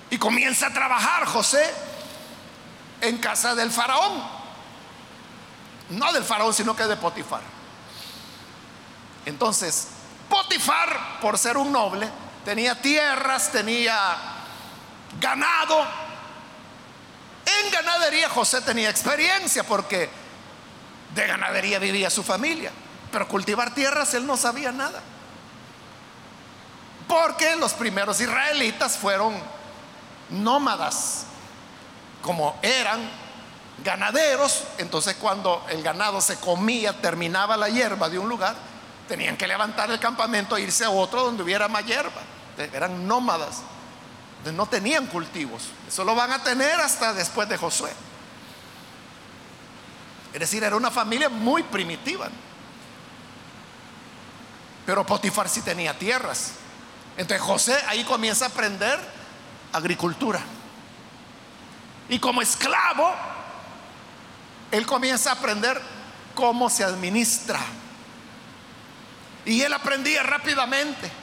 [0.10, 1.64] Y comienza a trabajar José
[3.00, 4.22] en casa del faraón.
[5.90, 7.42] No del faraón, sino que de Potifar.
[9.26, 9.88] Entonces,
[10.30, 12.10] Potifar, por ser un noble,
[12.44, 14.18] tenía tierras, tenía
[15.20, 15.86] ganado,
[17.46, 20.10] en ganadería José tenía experiencia porque
[21.14, 22.72] de ganadería vivía su familia,
[23.12, 25.02] pero cultivar tierras él no sabía nada.
[27.08, 29.36] Porque los primeros israelitas fueron
[30.30, 31.26] nómadas,
[32.22, 33.00] como eran
[33.84, 38.56] ganaderos, entonces cuando el ganado se comía, terminaba la hierba de un lugar,
[39.08, 42.22] tenían que levantar el campamento e irse a otro donde hubiera más hierba.
[42.74, 43.62] Eran nómadas
[44.46, 45.70] no tenían cultivos.
[45.88, 47.92] Eso lo van a tener hasta después de Josué.
[50.34, 52.30] Es decir, era una familia muy primitiva.
[54.86, 56.54] Pero Potifar sí tenía tierras.
[57.18, 59.00] Entonces José ahí comienza a aprender
[59.74, 60.42] agricultura.
[62.10, 63.14] Y como esclavo,
[64.72, 65.80] él comienza a aprender
[66.34, 67.60] cómo se administra.
[69.46, 71.21] Y él aprendía rápidamente.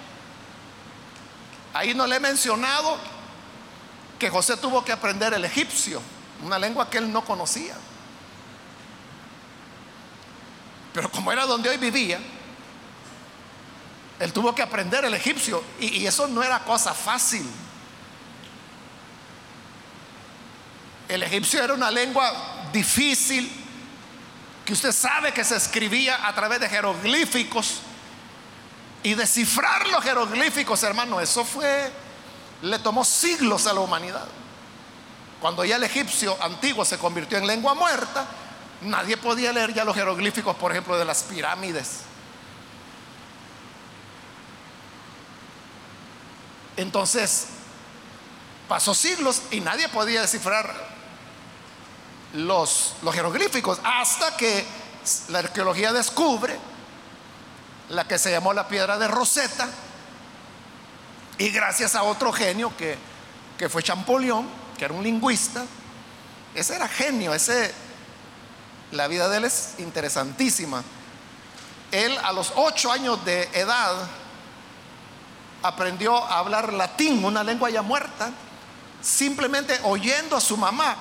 [1.74, 2.98] Ahí no le he mencionado
[4.18, 6.02] que José tuvo que aprender el egipcio,
[6.42, 7.74] una lengua que él no conocía.
[10.92, 12.18] Pero como era donde hoy vivía,
[14.18, 17.48] él tuvo que aprender el egipcio y, eso no era cosa fácil.
[21.08, 23.50] El egipcio era una lengua difícil,
[24.64, 27.80] que usted sabe que se escribía a través de jeroglíficos
[29.02, 31.90] y descifrar los jeroglíficos, hermano, eso fue,
[32.62, 34.26] le tomó siglos a la humanidad.
[35.40, 38.26] Cuando ya el egipcio antiguo se convirtió en lengua muerta,
[38.82, 42.00] nadie podía leer ya los jeroglíficos, por ejemplo, de las pirámides.
[46.76, 47.46] Entonces,
[48.68, 50.74] pasó siglos y nadie podía descifrar
[52.34, 54.64] los, los jeroglíficos hasta que
[55.28, 56.58] la arqueología descubre
[57.88, 59.68] la que se llamó la piedra de Rosetta,
[61.38, 62.98] y gracias a otro genio que,
[63.56, 65.64] que fue Champollion, que era un lingüista,
[66.54, 67.72] ese era genio, ese,
[68.90, 70.82] la vida de él es interesantísima.
[71.92, 74.08] Él a los ocho años de edad
[75.62, 78.30] aprendió a hablar latín, una lengua ya muerta,
[79.00, 80.96] simplemente oyendo a su mamá,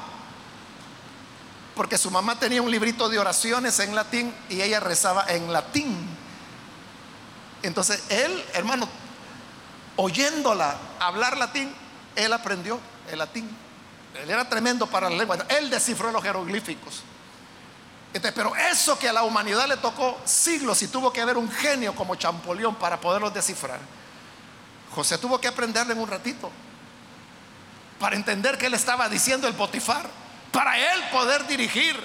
[1.75, 6.16] porque su mamá tenía un librito de oraciones en latín y ella rezaba en latín.
[7.67, 8.87] Entonces él, hermano,
[9.97, 11.73] oyéndola hablar latín,
[12.15, 12.79] él aprendió
[13.11, 13.49] el latín.
[14.15, 15.37] Él era tremendo para la lengua.
[15.49, 17.03] Él descifró los jeroglíficos.
[18.33, 21.93] pero eso que a la humanidad le tocó siglos y tuvo que haber un genio
[21.93, 23.79] como Champollion para poderlos descifrar.
[24.95, 26.49] José tuvo que aprenderle en un ratito
[27.99, 30.09] para entender qué le estaba diciendo el Potifar,
[30.53, 32.01] para él poder dirigir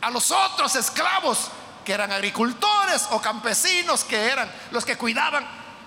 [0.00, 1.50] a los otros esclavos
[1.84, 5.46] que eran agricultores o campesinos que eran los que cuidaban.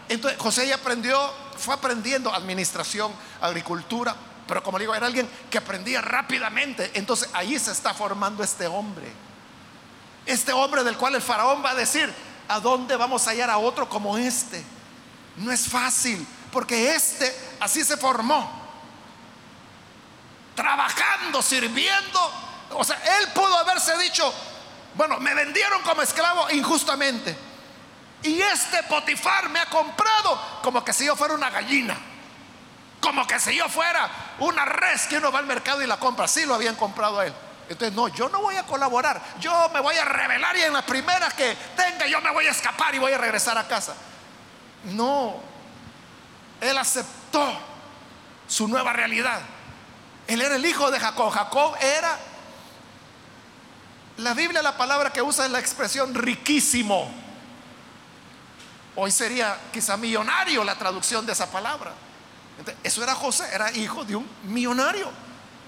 [0.09, 1.19] Entonces José ya aprendió,
[1.57, 4.15] fue aprendiendo administración, agricultura,
[4.47, 6.91] pero como digo, era alguien que aprendía rápidamente.
[6.93, 9.11] Entonces ahí se está formando este hombre.
[10.25, 12.13] Este hombre del cual el faraón va a decir,
[12.47, 14.63] ¿a dónde vamos a hallar a otro como este?
[15.37, 18.65] No es fácil, porque este así se formó.
[20.55, 22.31] Trabajando, sirviendo.
[22.71, 24.33] O sea, él pudo haberse dicho,
[24.97, 27.37] bueno, me vendieron como esclavo injustamente.
[28.23, 31.95] Y este Potifar me ha comprado como que si yo fuera una gallina.
[32.99, 36.27] Como que si yo fuera una res que uno va al mercado y la compra.
[36.27, 37.33] Sí lo habían comprado a él.
[37.69, 39.21] Entonces, no, yo no voy a colaborar.
[39.39, 42.51] Yo me voy a revelar y en las primeras que tenga yo me voy a
[42.51, 43.93] escapar y voy a regresar a casa.
[44.85, 45.35] No,
[46.61, 47.53] él aceptó
[48.47, 49.41] su nueva realidad.
[50.27, 51.31] Él era el hijo de Jacob.
[51.31, 52.17] Jacob era,
[54.17, 57.09] la Biblia la palabra que usa es la expresión riquísimo.
[58.95, 61.93] Hoy sería quizá millonario la traducción de esa palabra.
[62.83, 65.09] eso era José, era hijo de un millonario.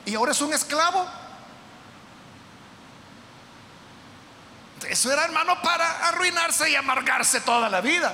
[0.06, 1.06] Y ahora es un esclavo
[4.88, 8.14] Eso era, hermano, para arruinarse y amargarse toda la vida.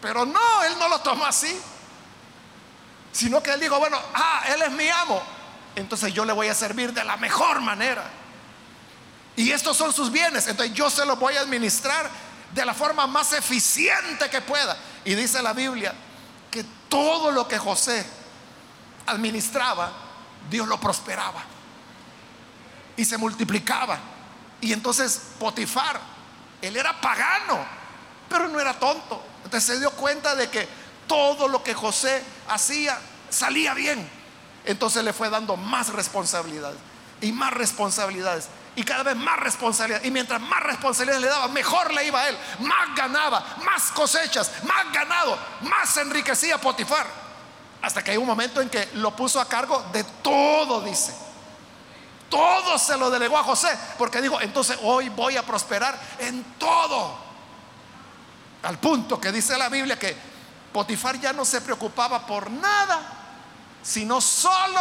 [0.00, 1.60] Pero no, él no lo tomó así.
[3.12, 5.22] Sino que él dijo, bueno, ah, él es mi amo.
[5.76, 8.04] Entonces yo le voy a servir de la mejor manera.
[9.36, 10.46] Y estos son sus bienes.
[10.46, 12.10] Entonces yo se los voy a administrar
[12.54, 14.76] de la forma más eficiente que pueda.
[15.04, 15.94] Y dice la Biblia
[16.50, 18.04] que todo lo que José
[19.06, 19.92] administraba,
[20.50, 21.42] Dios lo prosperaba.
[22.96, 23.98] Y se multiplicaba.
[24.60, 25.98] Y entonces Potifar,
[26.60, 27.64] él era pagano,
[28.28, 29.22] pero no era tonto.
[29.44, 30.68] Entonces se dio cuenta de que
[31.08, 32.98] todo lo que José hacía
[33.30, 34.08] salía bien.
[34.64, 36.78] Entonces le fue dando más responsabilidades
[37.20, 40.06] y más responsabilidades y cada vez más responsabilidades.
[40.06, 42.38] Y mientras más responsabilidades le daba, mejor le iba a él.
[42.60, 47.06] Más ganaba, más cosechas, más ganado, más enriquecía Potifar.
[47.82, 51.12] Hasta que hay un momento en que lo puso a cargo de todo, dice
[52.32, 53.68] todo se lo delegó a José,
[53.98, 57.14] porque dijo, entonces hoy voy a prosperar en todo.
[58.62, 60.16] Al punto que dice la Biblia que
[60.72, 63.02] Potifar ya no se preocupaba por nada,
[63.82, 64.80] sino solo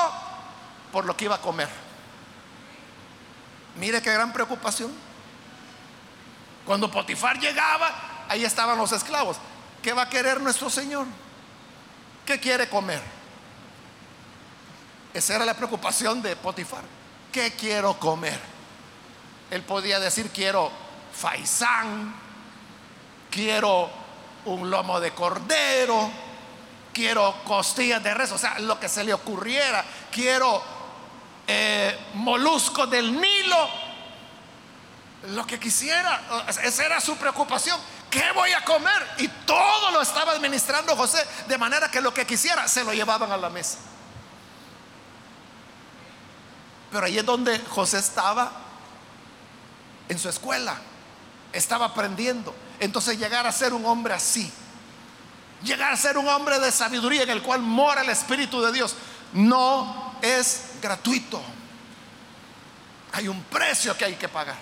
[0.94, 1.68] por lo que iba a comer.
[3.76, 4.92] Mire qué gran preocupación.
[6.66, 9.38] Cuando Potifar llegaba, ahí estaban los esclavos.
[9.82, 11.08] ¿Qué va a querer nuestro Señor?
[12.26, 13.02] ¿Qué quiere comer?
[15.14, 16.84] Esa era la preocupación de Potifar.
[17.32, 18.40] ¿qué quiero comer?
[19.50, 20.72] Él podía decir, quiero
[21.14, 22.14] faisán,
[23.30, 23.90] quiero
[24.46, 26.10] un lomo de cordero,
[26.94, 30.62] quiero costillas de res, o sea, lo que se le ocurriera, quiero
[31.54, 33.70] eh, molusco del Nilo,
[35.32, 37.78] lo que quisiera, esa era su preocupación.
[38.10, 39.16] ¿Qué voy a comer?
[39.18, 43.34] Y todo lo estaba administrando José, de manera que lo que quisiera se lo llevaban
[43.34, 43.80] a la mesa.
[46.90, 48.52] Pero ahí es donde José estaba
[50.08, 50.78] en su escuela,
[51.52, 52.56] estaba aprendiendo.
[52.80, 54.52] Entonces llegar a ser un hombre así,
[55.64, 58.96] llegar a ser un hombre de sabiduría en el cual mora el Espíritu de Dios,
[59.34, 61.42] no es gratuito.
[63.14, 64.58] Hay un precio que hay que pagar.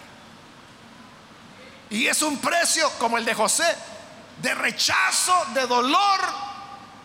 [1.90, 3.76] Y es un precio como el de José,
[4.42, 6.20] de rechazo, de dolor,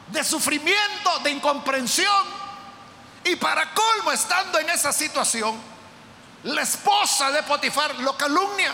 [0.08, 2.44] de sufrimiento, de incomprensión
[3.24, 5.58] y para colmo, estando en esa situación,
[6.44, 8.72] la esposa de Potifar lo calumnia.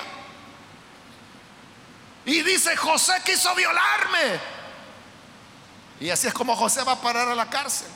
[2.26, 4.40] Y dice, José quiso violarme.
[6.00, 7.86] Y así es como José va a parar a la cárcel.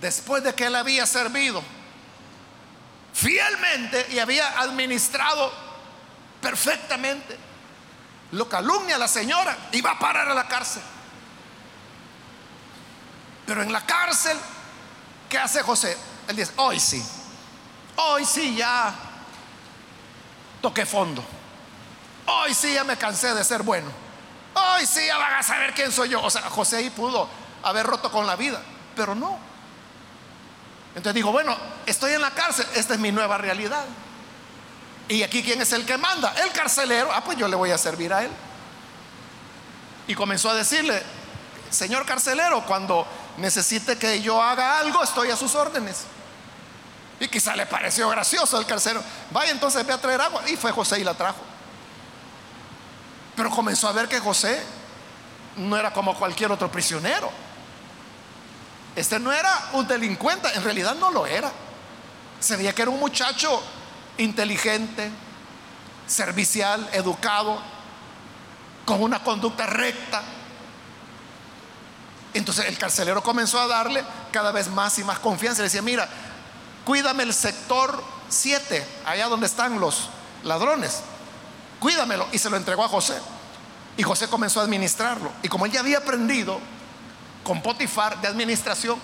[0.00, 1.62] Después de que él había servido
[3.12, 5.52] fielmente y había administrado
[6.40, 7.36] perfectamente,
[8.32, 10.82] lo calumnia la señora y va a parar a la cárcel.
[13.46, 14.36] Pero en la cárcel,
[15.28, 15.96] ¿qué hace José?
[16.28, 17.02] Él dice, hoy sí,
[17.96, 18.94] hoy sí ya
[20.60, 21.24] toqué fondo.
[22.26, 23.90] Hoy sí ya me cansé de ser bueno.
[24.54, 26.22] Hoy sí ya van a saber quién soy yo.
[26.22, 27.28] O sea, José ahí pudo
[27.62, 28.60] haber roto con la vida,
[28.94, 29.47] pero no.
[30.94, 33.84] Entonces digo, bueno, estoy en la cárcel, esta es mi nueva realidad.
[35.08, 36.34] Y aquí quién es el que manda?
[36.44, 37.10] El carcelero.
[37.12, 38.30] Ah, pues yo le voy a servir a él.
[40.06, 41.02] Y comenzó a decirle,
[41.70, 43.06] señor carcelero, cuando
[43.38, 46.04] necesite que yo haga algo, estoy a sus órdenes.
[47.20, 49.02] Y quizá le pareció gracioso al carcero.
[49.30, 50.42] Vaya entonces, ve a traer agua.
[50.48, 51.40] Y fue José y la trajo.
[53.34, 54.62] Pero comenzó a ver que José
[55.56, 57.30] no era como cualquier otro prisionero.
[58.96, 61.50] Este no era un delincuente, en realidad no lo era.
[62.40, 63.62] Se veía que era un muchacho
[64.18, 65.10] inteligente,
[66.06, 67.60] servicial, educado,
[68.84, 70.22] con una conducta recta.
[72.34, 75.62] Entonces el carcelero comenzó a darle cada vez más y más confianza.
[75.62, 76.08] Le decía, mira,
[76.84, 80.08] cuídame el sector 7, allá donde están los
[80.44, 81.02] ladrones.
[81.80, 82.26] Cuídamelo.
[82.32, 83.18] Y se lo entregó a José.
[83.96, 85.30] Y José comenzó a administrarlo.
[85.42, 86.60] Y como él ya había aprendido
[87.48, 89.00] con Potifar de administración,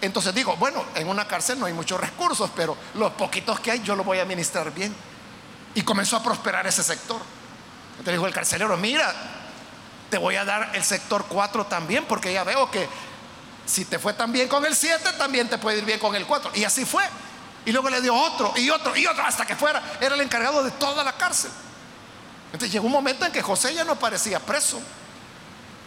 [0.00, 3.82] entonces digo, bueno, en una cárcel no hay muchos recursos, pero los poquitos que hay
[3.82, 4.94] yo los voy a administrar bien.
[5.74, 7.20] Y comenzó a prosperar ese sector.
[7.90, 9.12] Entonces dijo el carcelero, mira,
[10.10, 12.88] te voy a dar el sector 4 también, porque ya veo que
[13.66, 16.24] si te fue tan bien con el 7, también te puede ir bien con el
[16.24, 16.52] 4.
[16.54, 17.02] Y así fue.
[17.64, 19.82] Y luego le dio otro y otro y otro hasta que fuera.
[20.00, 21.50] Era el encargado de toda la cárcel.
[22.46, 24.80] Entonces llegó un momento en que José ya no parecía preso.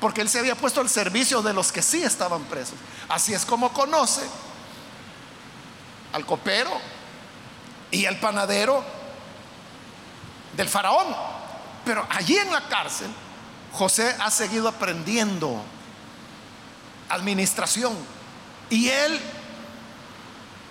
[0.06, 2.76] Porque él se había puesto al servicio de los que sí estaban presos.
[3.10, 4.22] Así es como conoce
[6.14, 6.70] al copero
[7.90, 8.86] y al panadero
[10.56, 11.08] del faraón.
[11.84, 13.08] Pero allí en la cárcel,
[13.72, 15.60] José ha seguido aprendiendo
[17.10, 17.98] administración.
[18.70, 19.20] Y él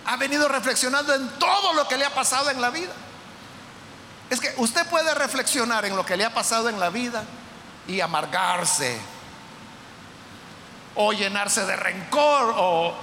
[0.06, 2.92] ha venido reflexionando en todo lo que le ha pasado en la vida.
[4.30, 7.24] Es que usted puede reflexionar en lo que le ha pasado en la vida
[7.88, 9.12] y amargarse
[10.94, 12.94] o llenarse de rencor o,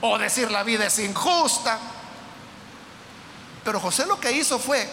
[0.00, 1.78] o decir la vida es injusta.
[3.64, 4.88] Pero José lo que hizo fue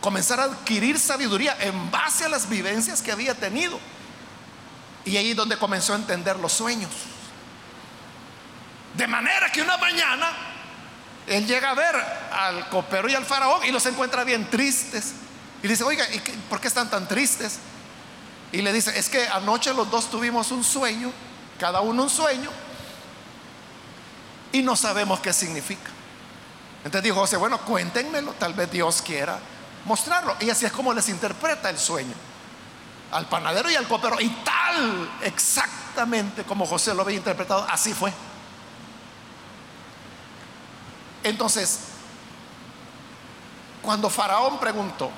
[0.00, 3.78] comenzar a adquirir sabiduría en base a las vivencias que había tenido.
[5.04, 6.90] Y ahí es donde comenzó a entender los sueños.
[8.94, 10.30] De manera que una mañana
[11.26, 11.96] él llega a ver
[12.32, 15.14] al copero y al faraón y los encuentra bien tristes.
[15.62, 16.18] Y dice, oiga, ¿y
[16.50, 17.58] ¿por qué están tan tristes?
[18.52, 21.10] Y le dice, es que anoche los dos tuvimos un sueño,
[21.58, 22.50] cada uno un sueño,
[24.52, 25.90] y no sabemos qué significa.
[26.84, 29.38] Entonces dijo José, bueno, cuéntenmelo, tal vez Dios quiera
[29.86, 30.36] mostrarlo.
[30.40, 32.14] Y así es como les interpreta el sueño
[33.12, 34.16] al panadero y al copero.
[34.20, 38.12] Y tal, exactamente como José lo había interpretado, así fue.
[41.22, 41.80] Entonces,
[43.80, 45.10] cuando Faraón preguntó,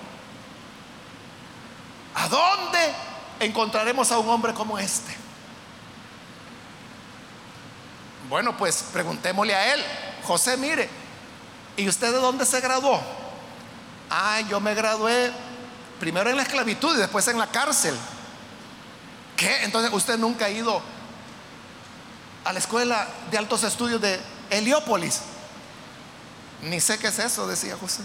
[2.15, 2.95] ¿a dónde
[3.41, 5.15] encontraremos a un hombre como este?
[8.29, 9.85] Bueno, pues preguntémosle a él,
[10.25, 10.89] José, mire,
[11.77, 13.01] ¿y usted de dónde se graduó?
[14.11, 15.33] Ah, yo me gradué
[16.01, 17.95] primero en la esclavitud y después en la cárcel.
[19.37, 19.65] ¿Qué?
[19.65, 20.81] Entonces usted nunca ha ido
[22.45, 24.21] a la escuela de altos estudios de
[24.51, 25.21] Heliópolis.
[26.63, 28.03] Ni sé qué es eso, decía José.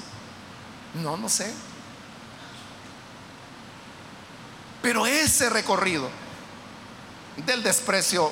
[0.96, 1.54] No, no sé.
[4.82, 6.10] Pero ese recorrido
[7.38, 8.32] del desprecio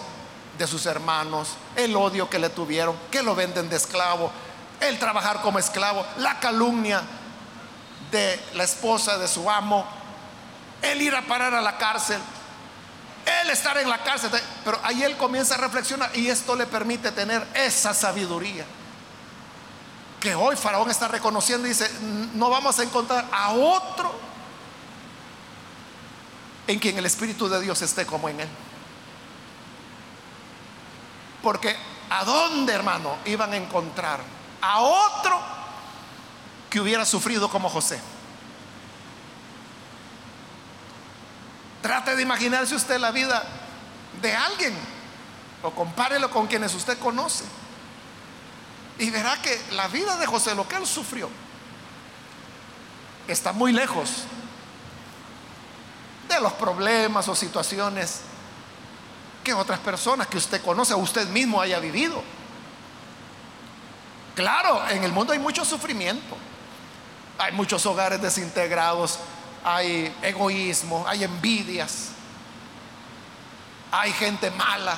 [0.58, 4.32] de sus hermanos, el odio que le tuvieron, que lo venden de esclavo,
[4.80, 7.02] el trabajar como esclavo, la calumnia
[8.12, 9.86] de la esposa de su amo,
[10.82, 12.20] el ir a parar a la cárcel,
[13.41, 14.32] el estar en la cárcel,
[14.64, 18.66] pero ahí él comienza a reflexionar y esto le permite tener esa sabiduría
[20.20, 21.89] que hoy Faraón está reconociendo y dice,
[22.34, 24.26] no vamos a encontrar a otro
[26.68, 28.49] en quien el Espíritu de Dios esté como en él.
[31.41, 31.76] Porque
[32.09, 34.20] ¿a dónde, hermano, iban a encontrar
[34.61, 35.39] a otro
[36.70, 37.99] que hubiera sufrido como José?
[41.82, 43.43] Trate de imaginarse usted la vida
[44.22, 44.74] de alguien
[45.63, 47.45] o compárelo con quienes usted conoce.
[48.99, 51.30] Y verá que la vida de José, lo que él sufrió,
[53.28, 54.24] está muy lejos
[56.28, 58.21] de los problemas o situaciones
[59.43, 62.21] que otras personas que usted conoce usted mismo haya vivido.
[64.36, 66.38] Claro, en el mundo hay mucho sufrimiento,
[67.39, 69.19] hay muchos hogares desintegrados,
[69.63, 72.09] hay egoísmo, hay envidias,
[73.91, 74.97] hay gente mala,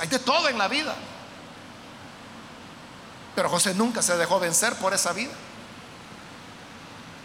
[0.00, 0.94] hay de todo en la vida.
[3.34, 5.32] Pero José nunca se dejó vencer por esa vida,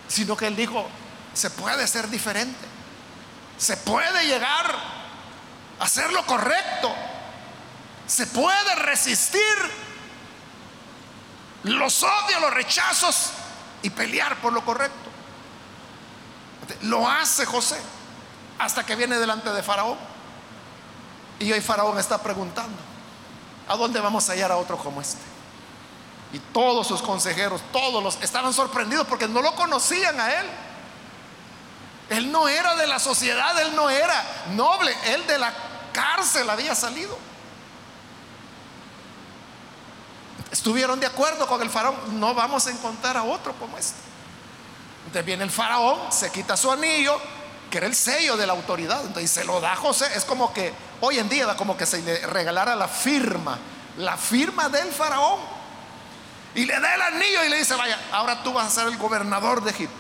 [0.07, 0.87] sino que él dijo,
[1.33, 2.68] se puede ser diferente,
[3.59, 4.73] se puede llegar
[5.79, 6.91] a hacer lo correcto,
[8.07, 9.43] se puede resistir
[11.63, 13.31] los odios, los rechazos
[13.83, 15.09] y pelear por lo correcto.
[16.83, 17.79] Lo hace José
[18.59, 19.97] hasta que viene delante de Faraón.
[21.39, 22.77] Y hoy Faraón está preguntando,
[23.67, 25.21] ¿a dónde vamos a hallar a otro como este?
[26.31, 30.47] Y todos sus consejeros, todos los estaban sorprendidos porque no lo conocían a él.
[32.09, 35.53] Él no era de la sociedad, él no era noble, él de la
[35.93, 37.17] cárcel había salido.
[40.51, 43.99] Estuvieron de acuerdo con el faraón, no vamos a encontrar a otro como este.
[45.05, 47.19] Entonces viene el faraón, se quita su anillo,
[47.69, 50.07] que era el sello de la autoridad, entonces se lo da a José.
[50.15, 53.59] Es como que hoy en día, como que se le regalara la firma,
[53.97, 55.39] la firma del faraón.
[56.55, 58.97] Y le da el anillo y le dice, vaya, ahora tú vas a ser el
[58.97, 59.95] gobernador de Egipto.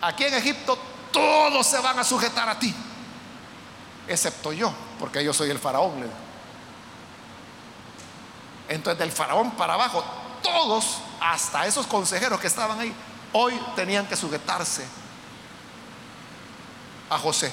[0.00, 0.78] Aquí en Egipto
[1.12, 2.74] todos se van a sujetar a ti,
[4.06, 6.10] excepto yo, porque yo soy el faraón.
[8.68, 10.04] Entonces del faraón para abajo,
[10.42, 12.94] todos, hasta esos consejeros que estaban ahí,
[13.32, 14.86] hoy tenían que sujetarse
[17.10, 17.52] a José.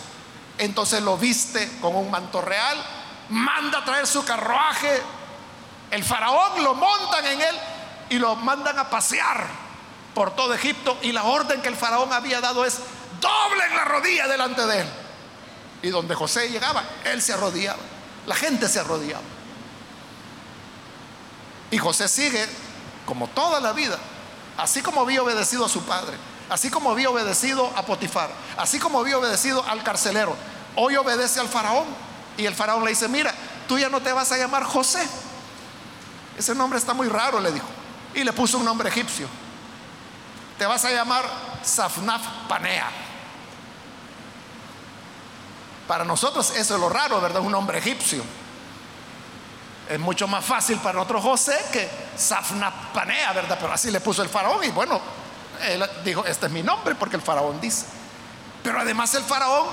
[0.57, 2.77] Entonces lo viste con un manto real,
[3.29, 5.01] manda a traer su carruaje
[5.91, 7.55] El faraón lo montan en él
[8.09, 9.47] y lo mandan a pasear
[10.13, 12.79] por todo Egipto y la orden que el faraón había dado es
[13.19, 14.87] doblen la rodilla delante de él.
[15.81, 17.81] Y donde José llegaba, él se arrodillaba,
[18.25, 19.23] la gente se arrodillaba.
[21.71, 22.47] Y José sigue
[23.05, 23.97] como toda la vida,
[24.57, 26.17] así como había obedecido a su padre,
[26.49, 30.35] así como había obedecido a Potifar, así como había obedecido al carcelero,
[30.75, 31.85] hoy obedece al faraón.
[32.37, 33.33] Y el faraón le dice, mira,
[33.67, 35.07] tú ya no te vas a llamar José.
[36.37, 37.67] Ese nombre está muy raro, le dijo.
[38.13, 39.27] Y le puso un nombre egipcio.
[40.57, 41.25] Te vas a llamar
[41.63, 43.04] Safnaf Panea.
[45.87, 47.41] Para nosotros eso es lo raro, ¿verdad?
[47.41, 48.23] Un nombre egipcio.
[49.89, 53.57] Es mucho más fácil para otro José que Safnaf Panea, ¿verdad?
[53.59, 54.99] Pero así le puso el faraón y bueno,
[55.61, 57.85] él dijo, este es mi nombre porque el faraón dice.
[58.63, 59.67] Pero además el faraón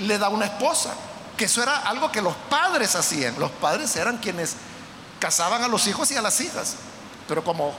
[0.00, 0.90] le da una esposa,
[1.36, 3.38] que eso era algo que los padres hacían.
[3.38, 4.56] Los padres eran quienes
[5.18, 6.76] casaban a los hijos y a las hijas.
[7.26, 7.72] Pero como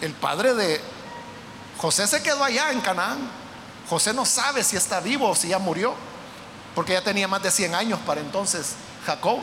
[0.00, 0.80] el padre de
[1.78, 3.18] José se quedó allá en Canaán,
[3.88, 5.94] José no sabe si está vivo o si ya murió,
[6.74, 8.74] porque ya tenía más de 100 años para entonces
[9.06, 9.38] Jacob.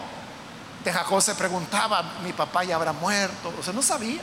[0.83, 4.21] De Jacob se preguntaba, mi papá ya habrá muerto, o sea, no sabía.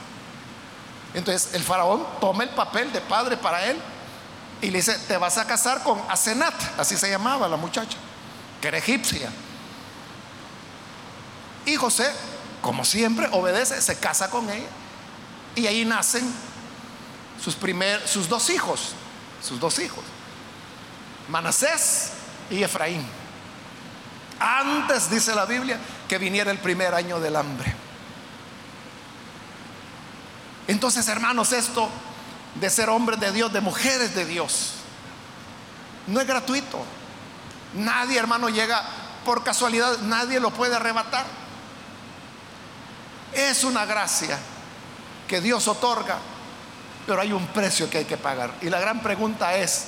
[1.13, 3.77] Entonces el faraón toma el papel de padre para él
[4.61, 7.99] y le dice, te vas a casar con Asenat, así se llamaba la muchacha,
[8.61, 9.29] que era egipcia.
[11.67, 12.11] Y José,
[12.61, 14.69] como siempre, obedece, se casa con ella.
[15.55, 16.33] Y ahí nacen
[17.43, 18.93] sus, primer, sus dos hijos,
[19.43, 20.05] sus dos hijos,
[21.29, 22.13] Manasés
[22.51, 23.05] y Efraín.
[24.39, 25.79] Antes, dice la Biblia,
[26.09, 27.75] que viniera el primer año del hambre.
[30.67, 31.89] Entonces, hermanos, esto
[32.55, 34.75] de ser hombres de Dios, de mujeres de Dios.
[36.07, 36.85] No es gratuito.
[37.75, 38.83] Nadie, hermano, llega
[39.25, 41.25] por casualidad, nadie lo puede arrebatar.
[43.33, 44.39] Es una gracia
[45.27, 46.19] que Dios otorga,
[47.07, 48.53] pero hay un precio que hay que pagar.
[48.61, 49.87] Y la gran pregunta es,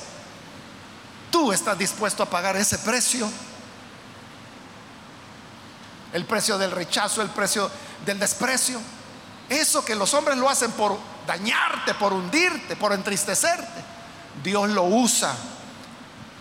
[1.30, 3.30] ¿tú estás dispuesto a pagar ese precio?
[6.12, 7.70] El precio del rechazo, el precio
[8.04, 8.80] del desprecio.
[9.48, 13.84] Eso que los hombres lo hacen por dañarte, por hundirte, por entristecerte.
[14.42, 15.34] Dios lo usa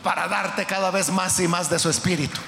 [0.04, 2.40] para darte cada vez más y más de su espíritu.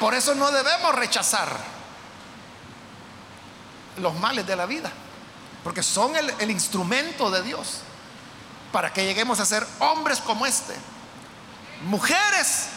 [0.00, 1.56] Por eso no debemos rechazar
[3.98, 4.90] los males de la vida,
[5.64, 7.80] porque son el, instrumento de Dios
[8.72, 10.74] para que lleguemos a ser hombres como este,
[11.84, 12.68] mujeres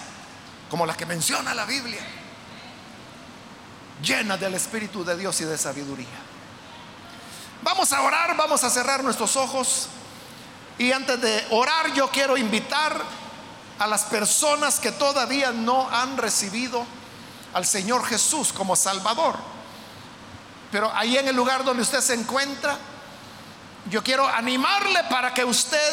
[0.69, 2.01] como las que menciona la Biblia
[4.01, 6.07] llena del Espíritu de Dios y de sabiduría.
[7.63, 9.87] Vamos a orar, vamos a cerrar nuestros ojos.
[10.77, 13.01] Y antes de orar yo quiero invitar
[13.79, 16.85] a las personas que todavía no han recibido
[17.53, 19.35] al Señor Jesús como Salvador.
[20.71, 22.77] Pero ahí en el lugar donde usted se encuentra,
[23.89, 25.91] yo quiero animarle para que usted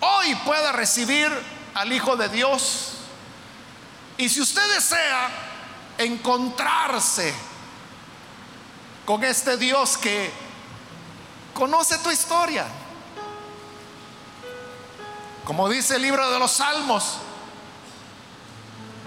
[0.00, 1.30] hoy pueda recibir
[1.74, 2.92] al Hijo de Dios.
[4.18, 5.28] Y si usted desea
[5.98, 7.34] encontrarse
[9.06, 10.30] con este Dios que
[11.54, 12.66] conoce tu historia.
[15.44, 17.18] Como dice el libro de los Salmos,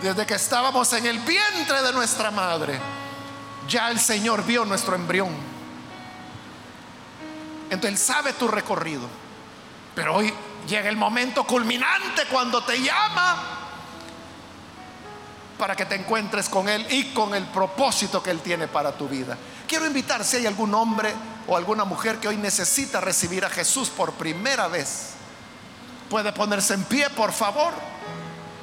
[0.01, 2.79] desde que estábamos en el vientre de nuestra madre,
[3.69, 5.29] ya el Señor vio nuestro embrión.
[7.69, 9.07] Entonces Él sabe tu recorrido.
[9.95, 10.33] Pero hoy
[10.67, 13.57] llega el momento culminante cuando te llama
[15.57, 19.07] para que te encuentres con Él y con el propósito que Él tiene para tu
[19.07, 19.37] vida.
[19.67, 21.13] Quiero invitar si hay algún hombre
[21.47, 25.11] o alguna mujer que hoy necesita recibir a Jesús por primera vez.
[26.09, 27.73] Puede ponerse en pie, por favor,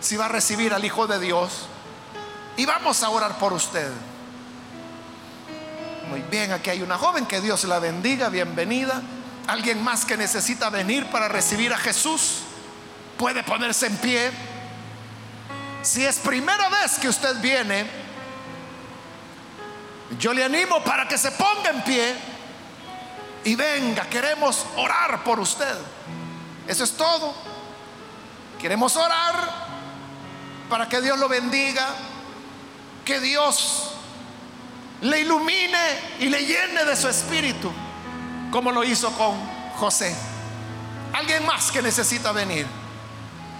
[0.00, 1.66] si va a recibir al Hijo de Dios.
[2.56, 3.92] Y vamos a orar por usted.
[6.08, 9.02] Muy bien, aquí hay una joven, que Dios la bendiga, bienvenida.
[9.48, 12.42] Alguien más que necesita venir para recibir a Jesús,
[13.18, 14.30] puede ponerse en pie.
[15.82, 17.86] Si es primera vez que usted viene,
[20.20, 22.14] yo le animo para que se ponga en pie
[23.44, 24.04] y venga.
[24.04, 25.76] Queremos orar por usted.
[26.68, 27.34] Eso es todo.
[28.60, 29.66] Queremos orar
[30.70, 31.88] para que Dios lo bendiga,
[33.04, 33.95] que Dios
[35.02, 37.70] le ilumine y le llene de su espíritu,
[38.50, 39.34] como lo hizo con
[39.76, 40.14] José.
[41.12, 42.66] Alguien más que necesita venir,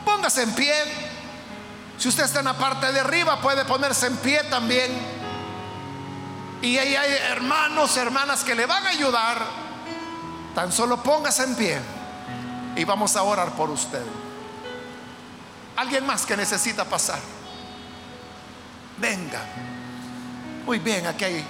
[0.05, 0.75] póngase en pie.
[1.99, 4.91] Si usted está en la parte de arriba, puede ponerse en pie también.
[6.63, 9.47] Y ahí hay hermanos, hermanas que le van a ayudar.
[10.55, 11.81] Tan solo póngase en pie
[12.77, 14.05] y vamos a orar por usted.
[15.77, 17.21] Alguien más que necesita pasar.
[18.99, 19.43] Venga.
[20.67, 21.45] Muy bien, aquí hay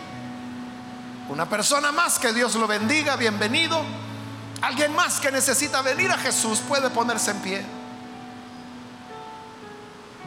[1.30, 3.82] una persona más, que Dios lo bendiga, bienvenido.
[4.60, 7.64] Alguien más que necesita venir a Jesús puede ponerse en pie.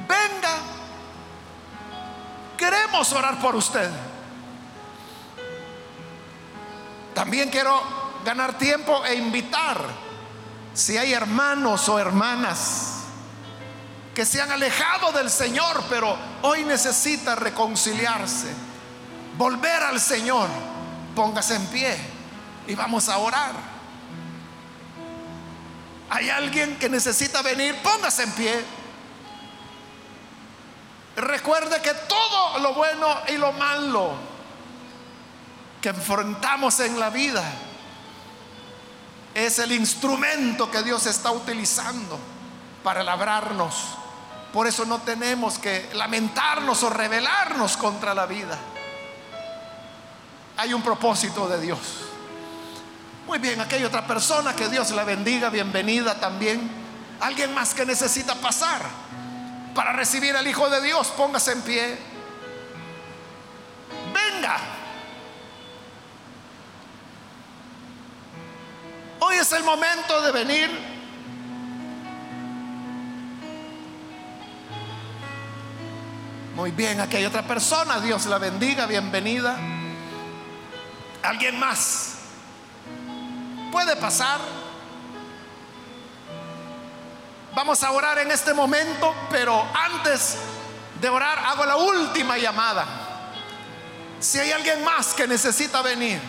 [0.07, 0.55] Venga.
[2.57, 3.91] Queremos orar por usted.
[7.13, 7.79] También quiero
[8.25, 9.85] ganar tiempo e invitar,
[10.73, 12.95] si hay hermanos o hermanas
[14.15, 18.68] que se han alejado del Señor, pero hoy necesita reconciliarse,
[19.39, 20.49] volver al Señor,
[21.15, 21.97] póngase en pie
[22.67, 23.53] y vamos a orar.
[26.09, 28.65] Hay alguien que necesita venir, póngase en pie.
[31.15, 34.11] Recuerde que todo lo bueno y lo malo
[35.81, 37.43] que enfrentamos en la vida
[39.33, 42.19] es el instrumento que Dios está utilizando
[42.83, 43.75] para labrarnos.
[44.51, 48.59] Por eso no tenemos que lamentarnos o rebelarnos contra la vida.
[50.59, 51.79] Hay un propósito de Dios.
[53.25, 56.69] Muy bien, aquí hay otra persona, que Dios la bendiga, bienvenida también.
[57.21, 58.81] Alguien más que necesita pasar
[59.73, 61.97] para recibir al Hijo de Dios, póngase en pie.
[64.13, 64.57] Venga.
[69.21, 70.69] Hoy es el momento de venir.
[76.53, 78.01] Muy bien, aquí hay otra persona.
[78.01, 79.78] Dios la bendiga, bienvenida.
[81.23, 82.15] ¿Alguien más?
[83.71, 84.39] ¿Puede pasar?
[87.53, 90.37] Vamos a orar en este momento, pero antes
[91.01, 92.85] de orar hago la última llamada.
[94.19, 96.19] Si hay alguien más que necesita venir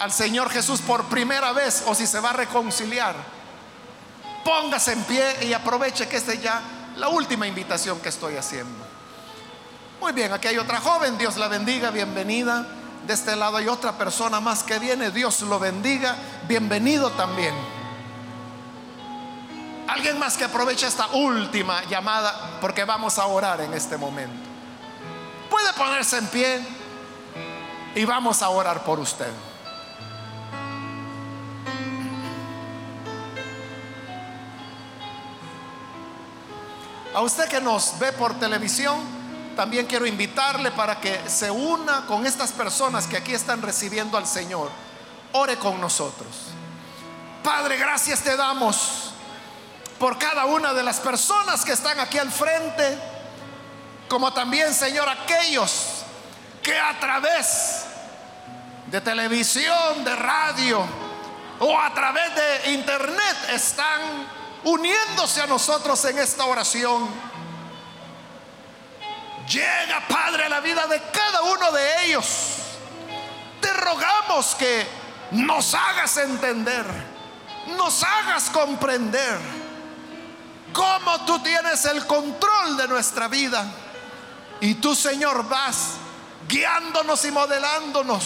[0.00, 3.14] al Señor Jesús por primera vez o si se va a reconciliar,
[4.44, 6.60] póngase en pie y aproveche que esta es ya
[6.96, 8.84] la última invitación que estoy haciendo.
[10.00, 12.66] Muy bien, aquí hay otra joven, Dios la bendiga, bienvenida.
[13.06, 17.54] De este lado hay otra persona más que viene, Dios lo bendiga, bienvenido también.
[19.88, 24.48] Alguien más que aproveche esta última llamada porque vamos a orar en este momento.
[25.50, 26.60] Puede ponerse en pie
[27.94, 29.32] y vamos a orar por usted.
[37.14, 39.21] A usted que nos ve por televisión,
[39.56, 44.26] también quiero invitarle para que se una con estas personas que aquí están recibiendo al
[44.26, 44.70] Señor.
[45.32, 46.28] Ore con nosotros.
[47.42, 49.12] Padre, gracias te damos
[49.98, 52.98] por cada una de las personas que están aquí al frente,
[54.08, 56.02] como también, Señor, aquellos
[56.62, 57.84] que a través
[58.86, 60.84] de televisión, de radio
[61.60, 64.00] o a través de internet están
[64.64, 67.08] uniéndose a nosotros en esta oración.
[69.52, 72.26] Llega, Padre, a la vida de cada uno de ellos.
[73.60, 74.86] Te rogamos que
[75.32, 76.86] nos hagas entender,
[77.76, 79.38] nos hagas comprender
[80.72, 83.66] cómo tú tienes el control de nuestra vida.
[84.62, 85.96] Y tú, Señor, vas
[86.48, 88.24] guiándonos y modelándonos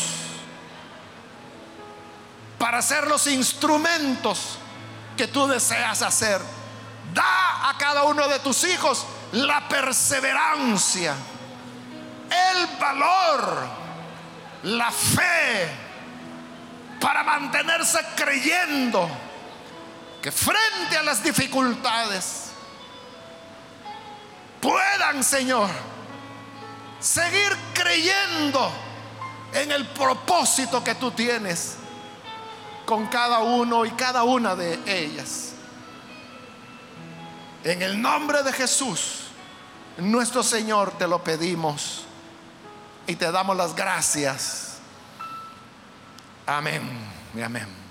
[2.57, 4.59] para ser los instrumentos
[5.17, 6.41] que tú deseas hacer.
[7.13, 11.15] Da a cada uno de tus hijos la perseverancia,
[12.31, 13.67] el valor,
[14.65, 15.69] la fe
[17.01, 19.09] para mantenerse creyendo
[20.23, 22.51] que frente a las dificultades
[24.61, 25.69] puedan, Señor,
[26.99, 28.73] seguir creyendo
[29.53, 31.77] en el propósito que tú tienes
[32.85, 35.46] con cada uno y cada una de ellas.
[37.65, 39.29] En el nombre de Jesús,
[39.99, 42.05] nuestro Señor, te lo pedimos
[43.07, 44.79] y te damos las gracias.
[46.47, 46.83] Amén
[47.35, 47.86] y amén.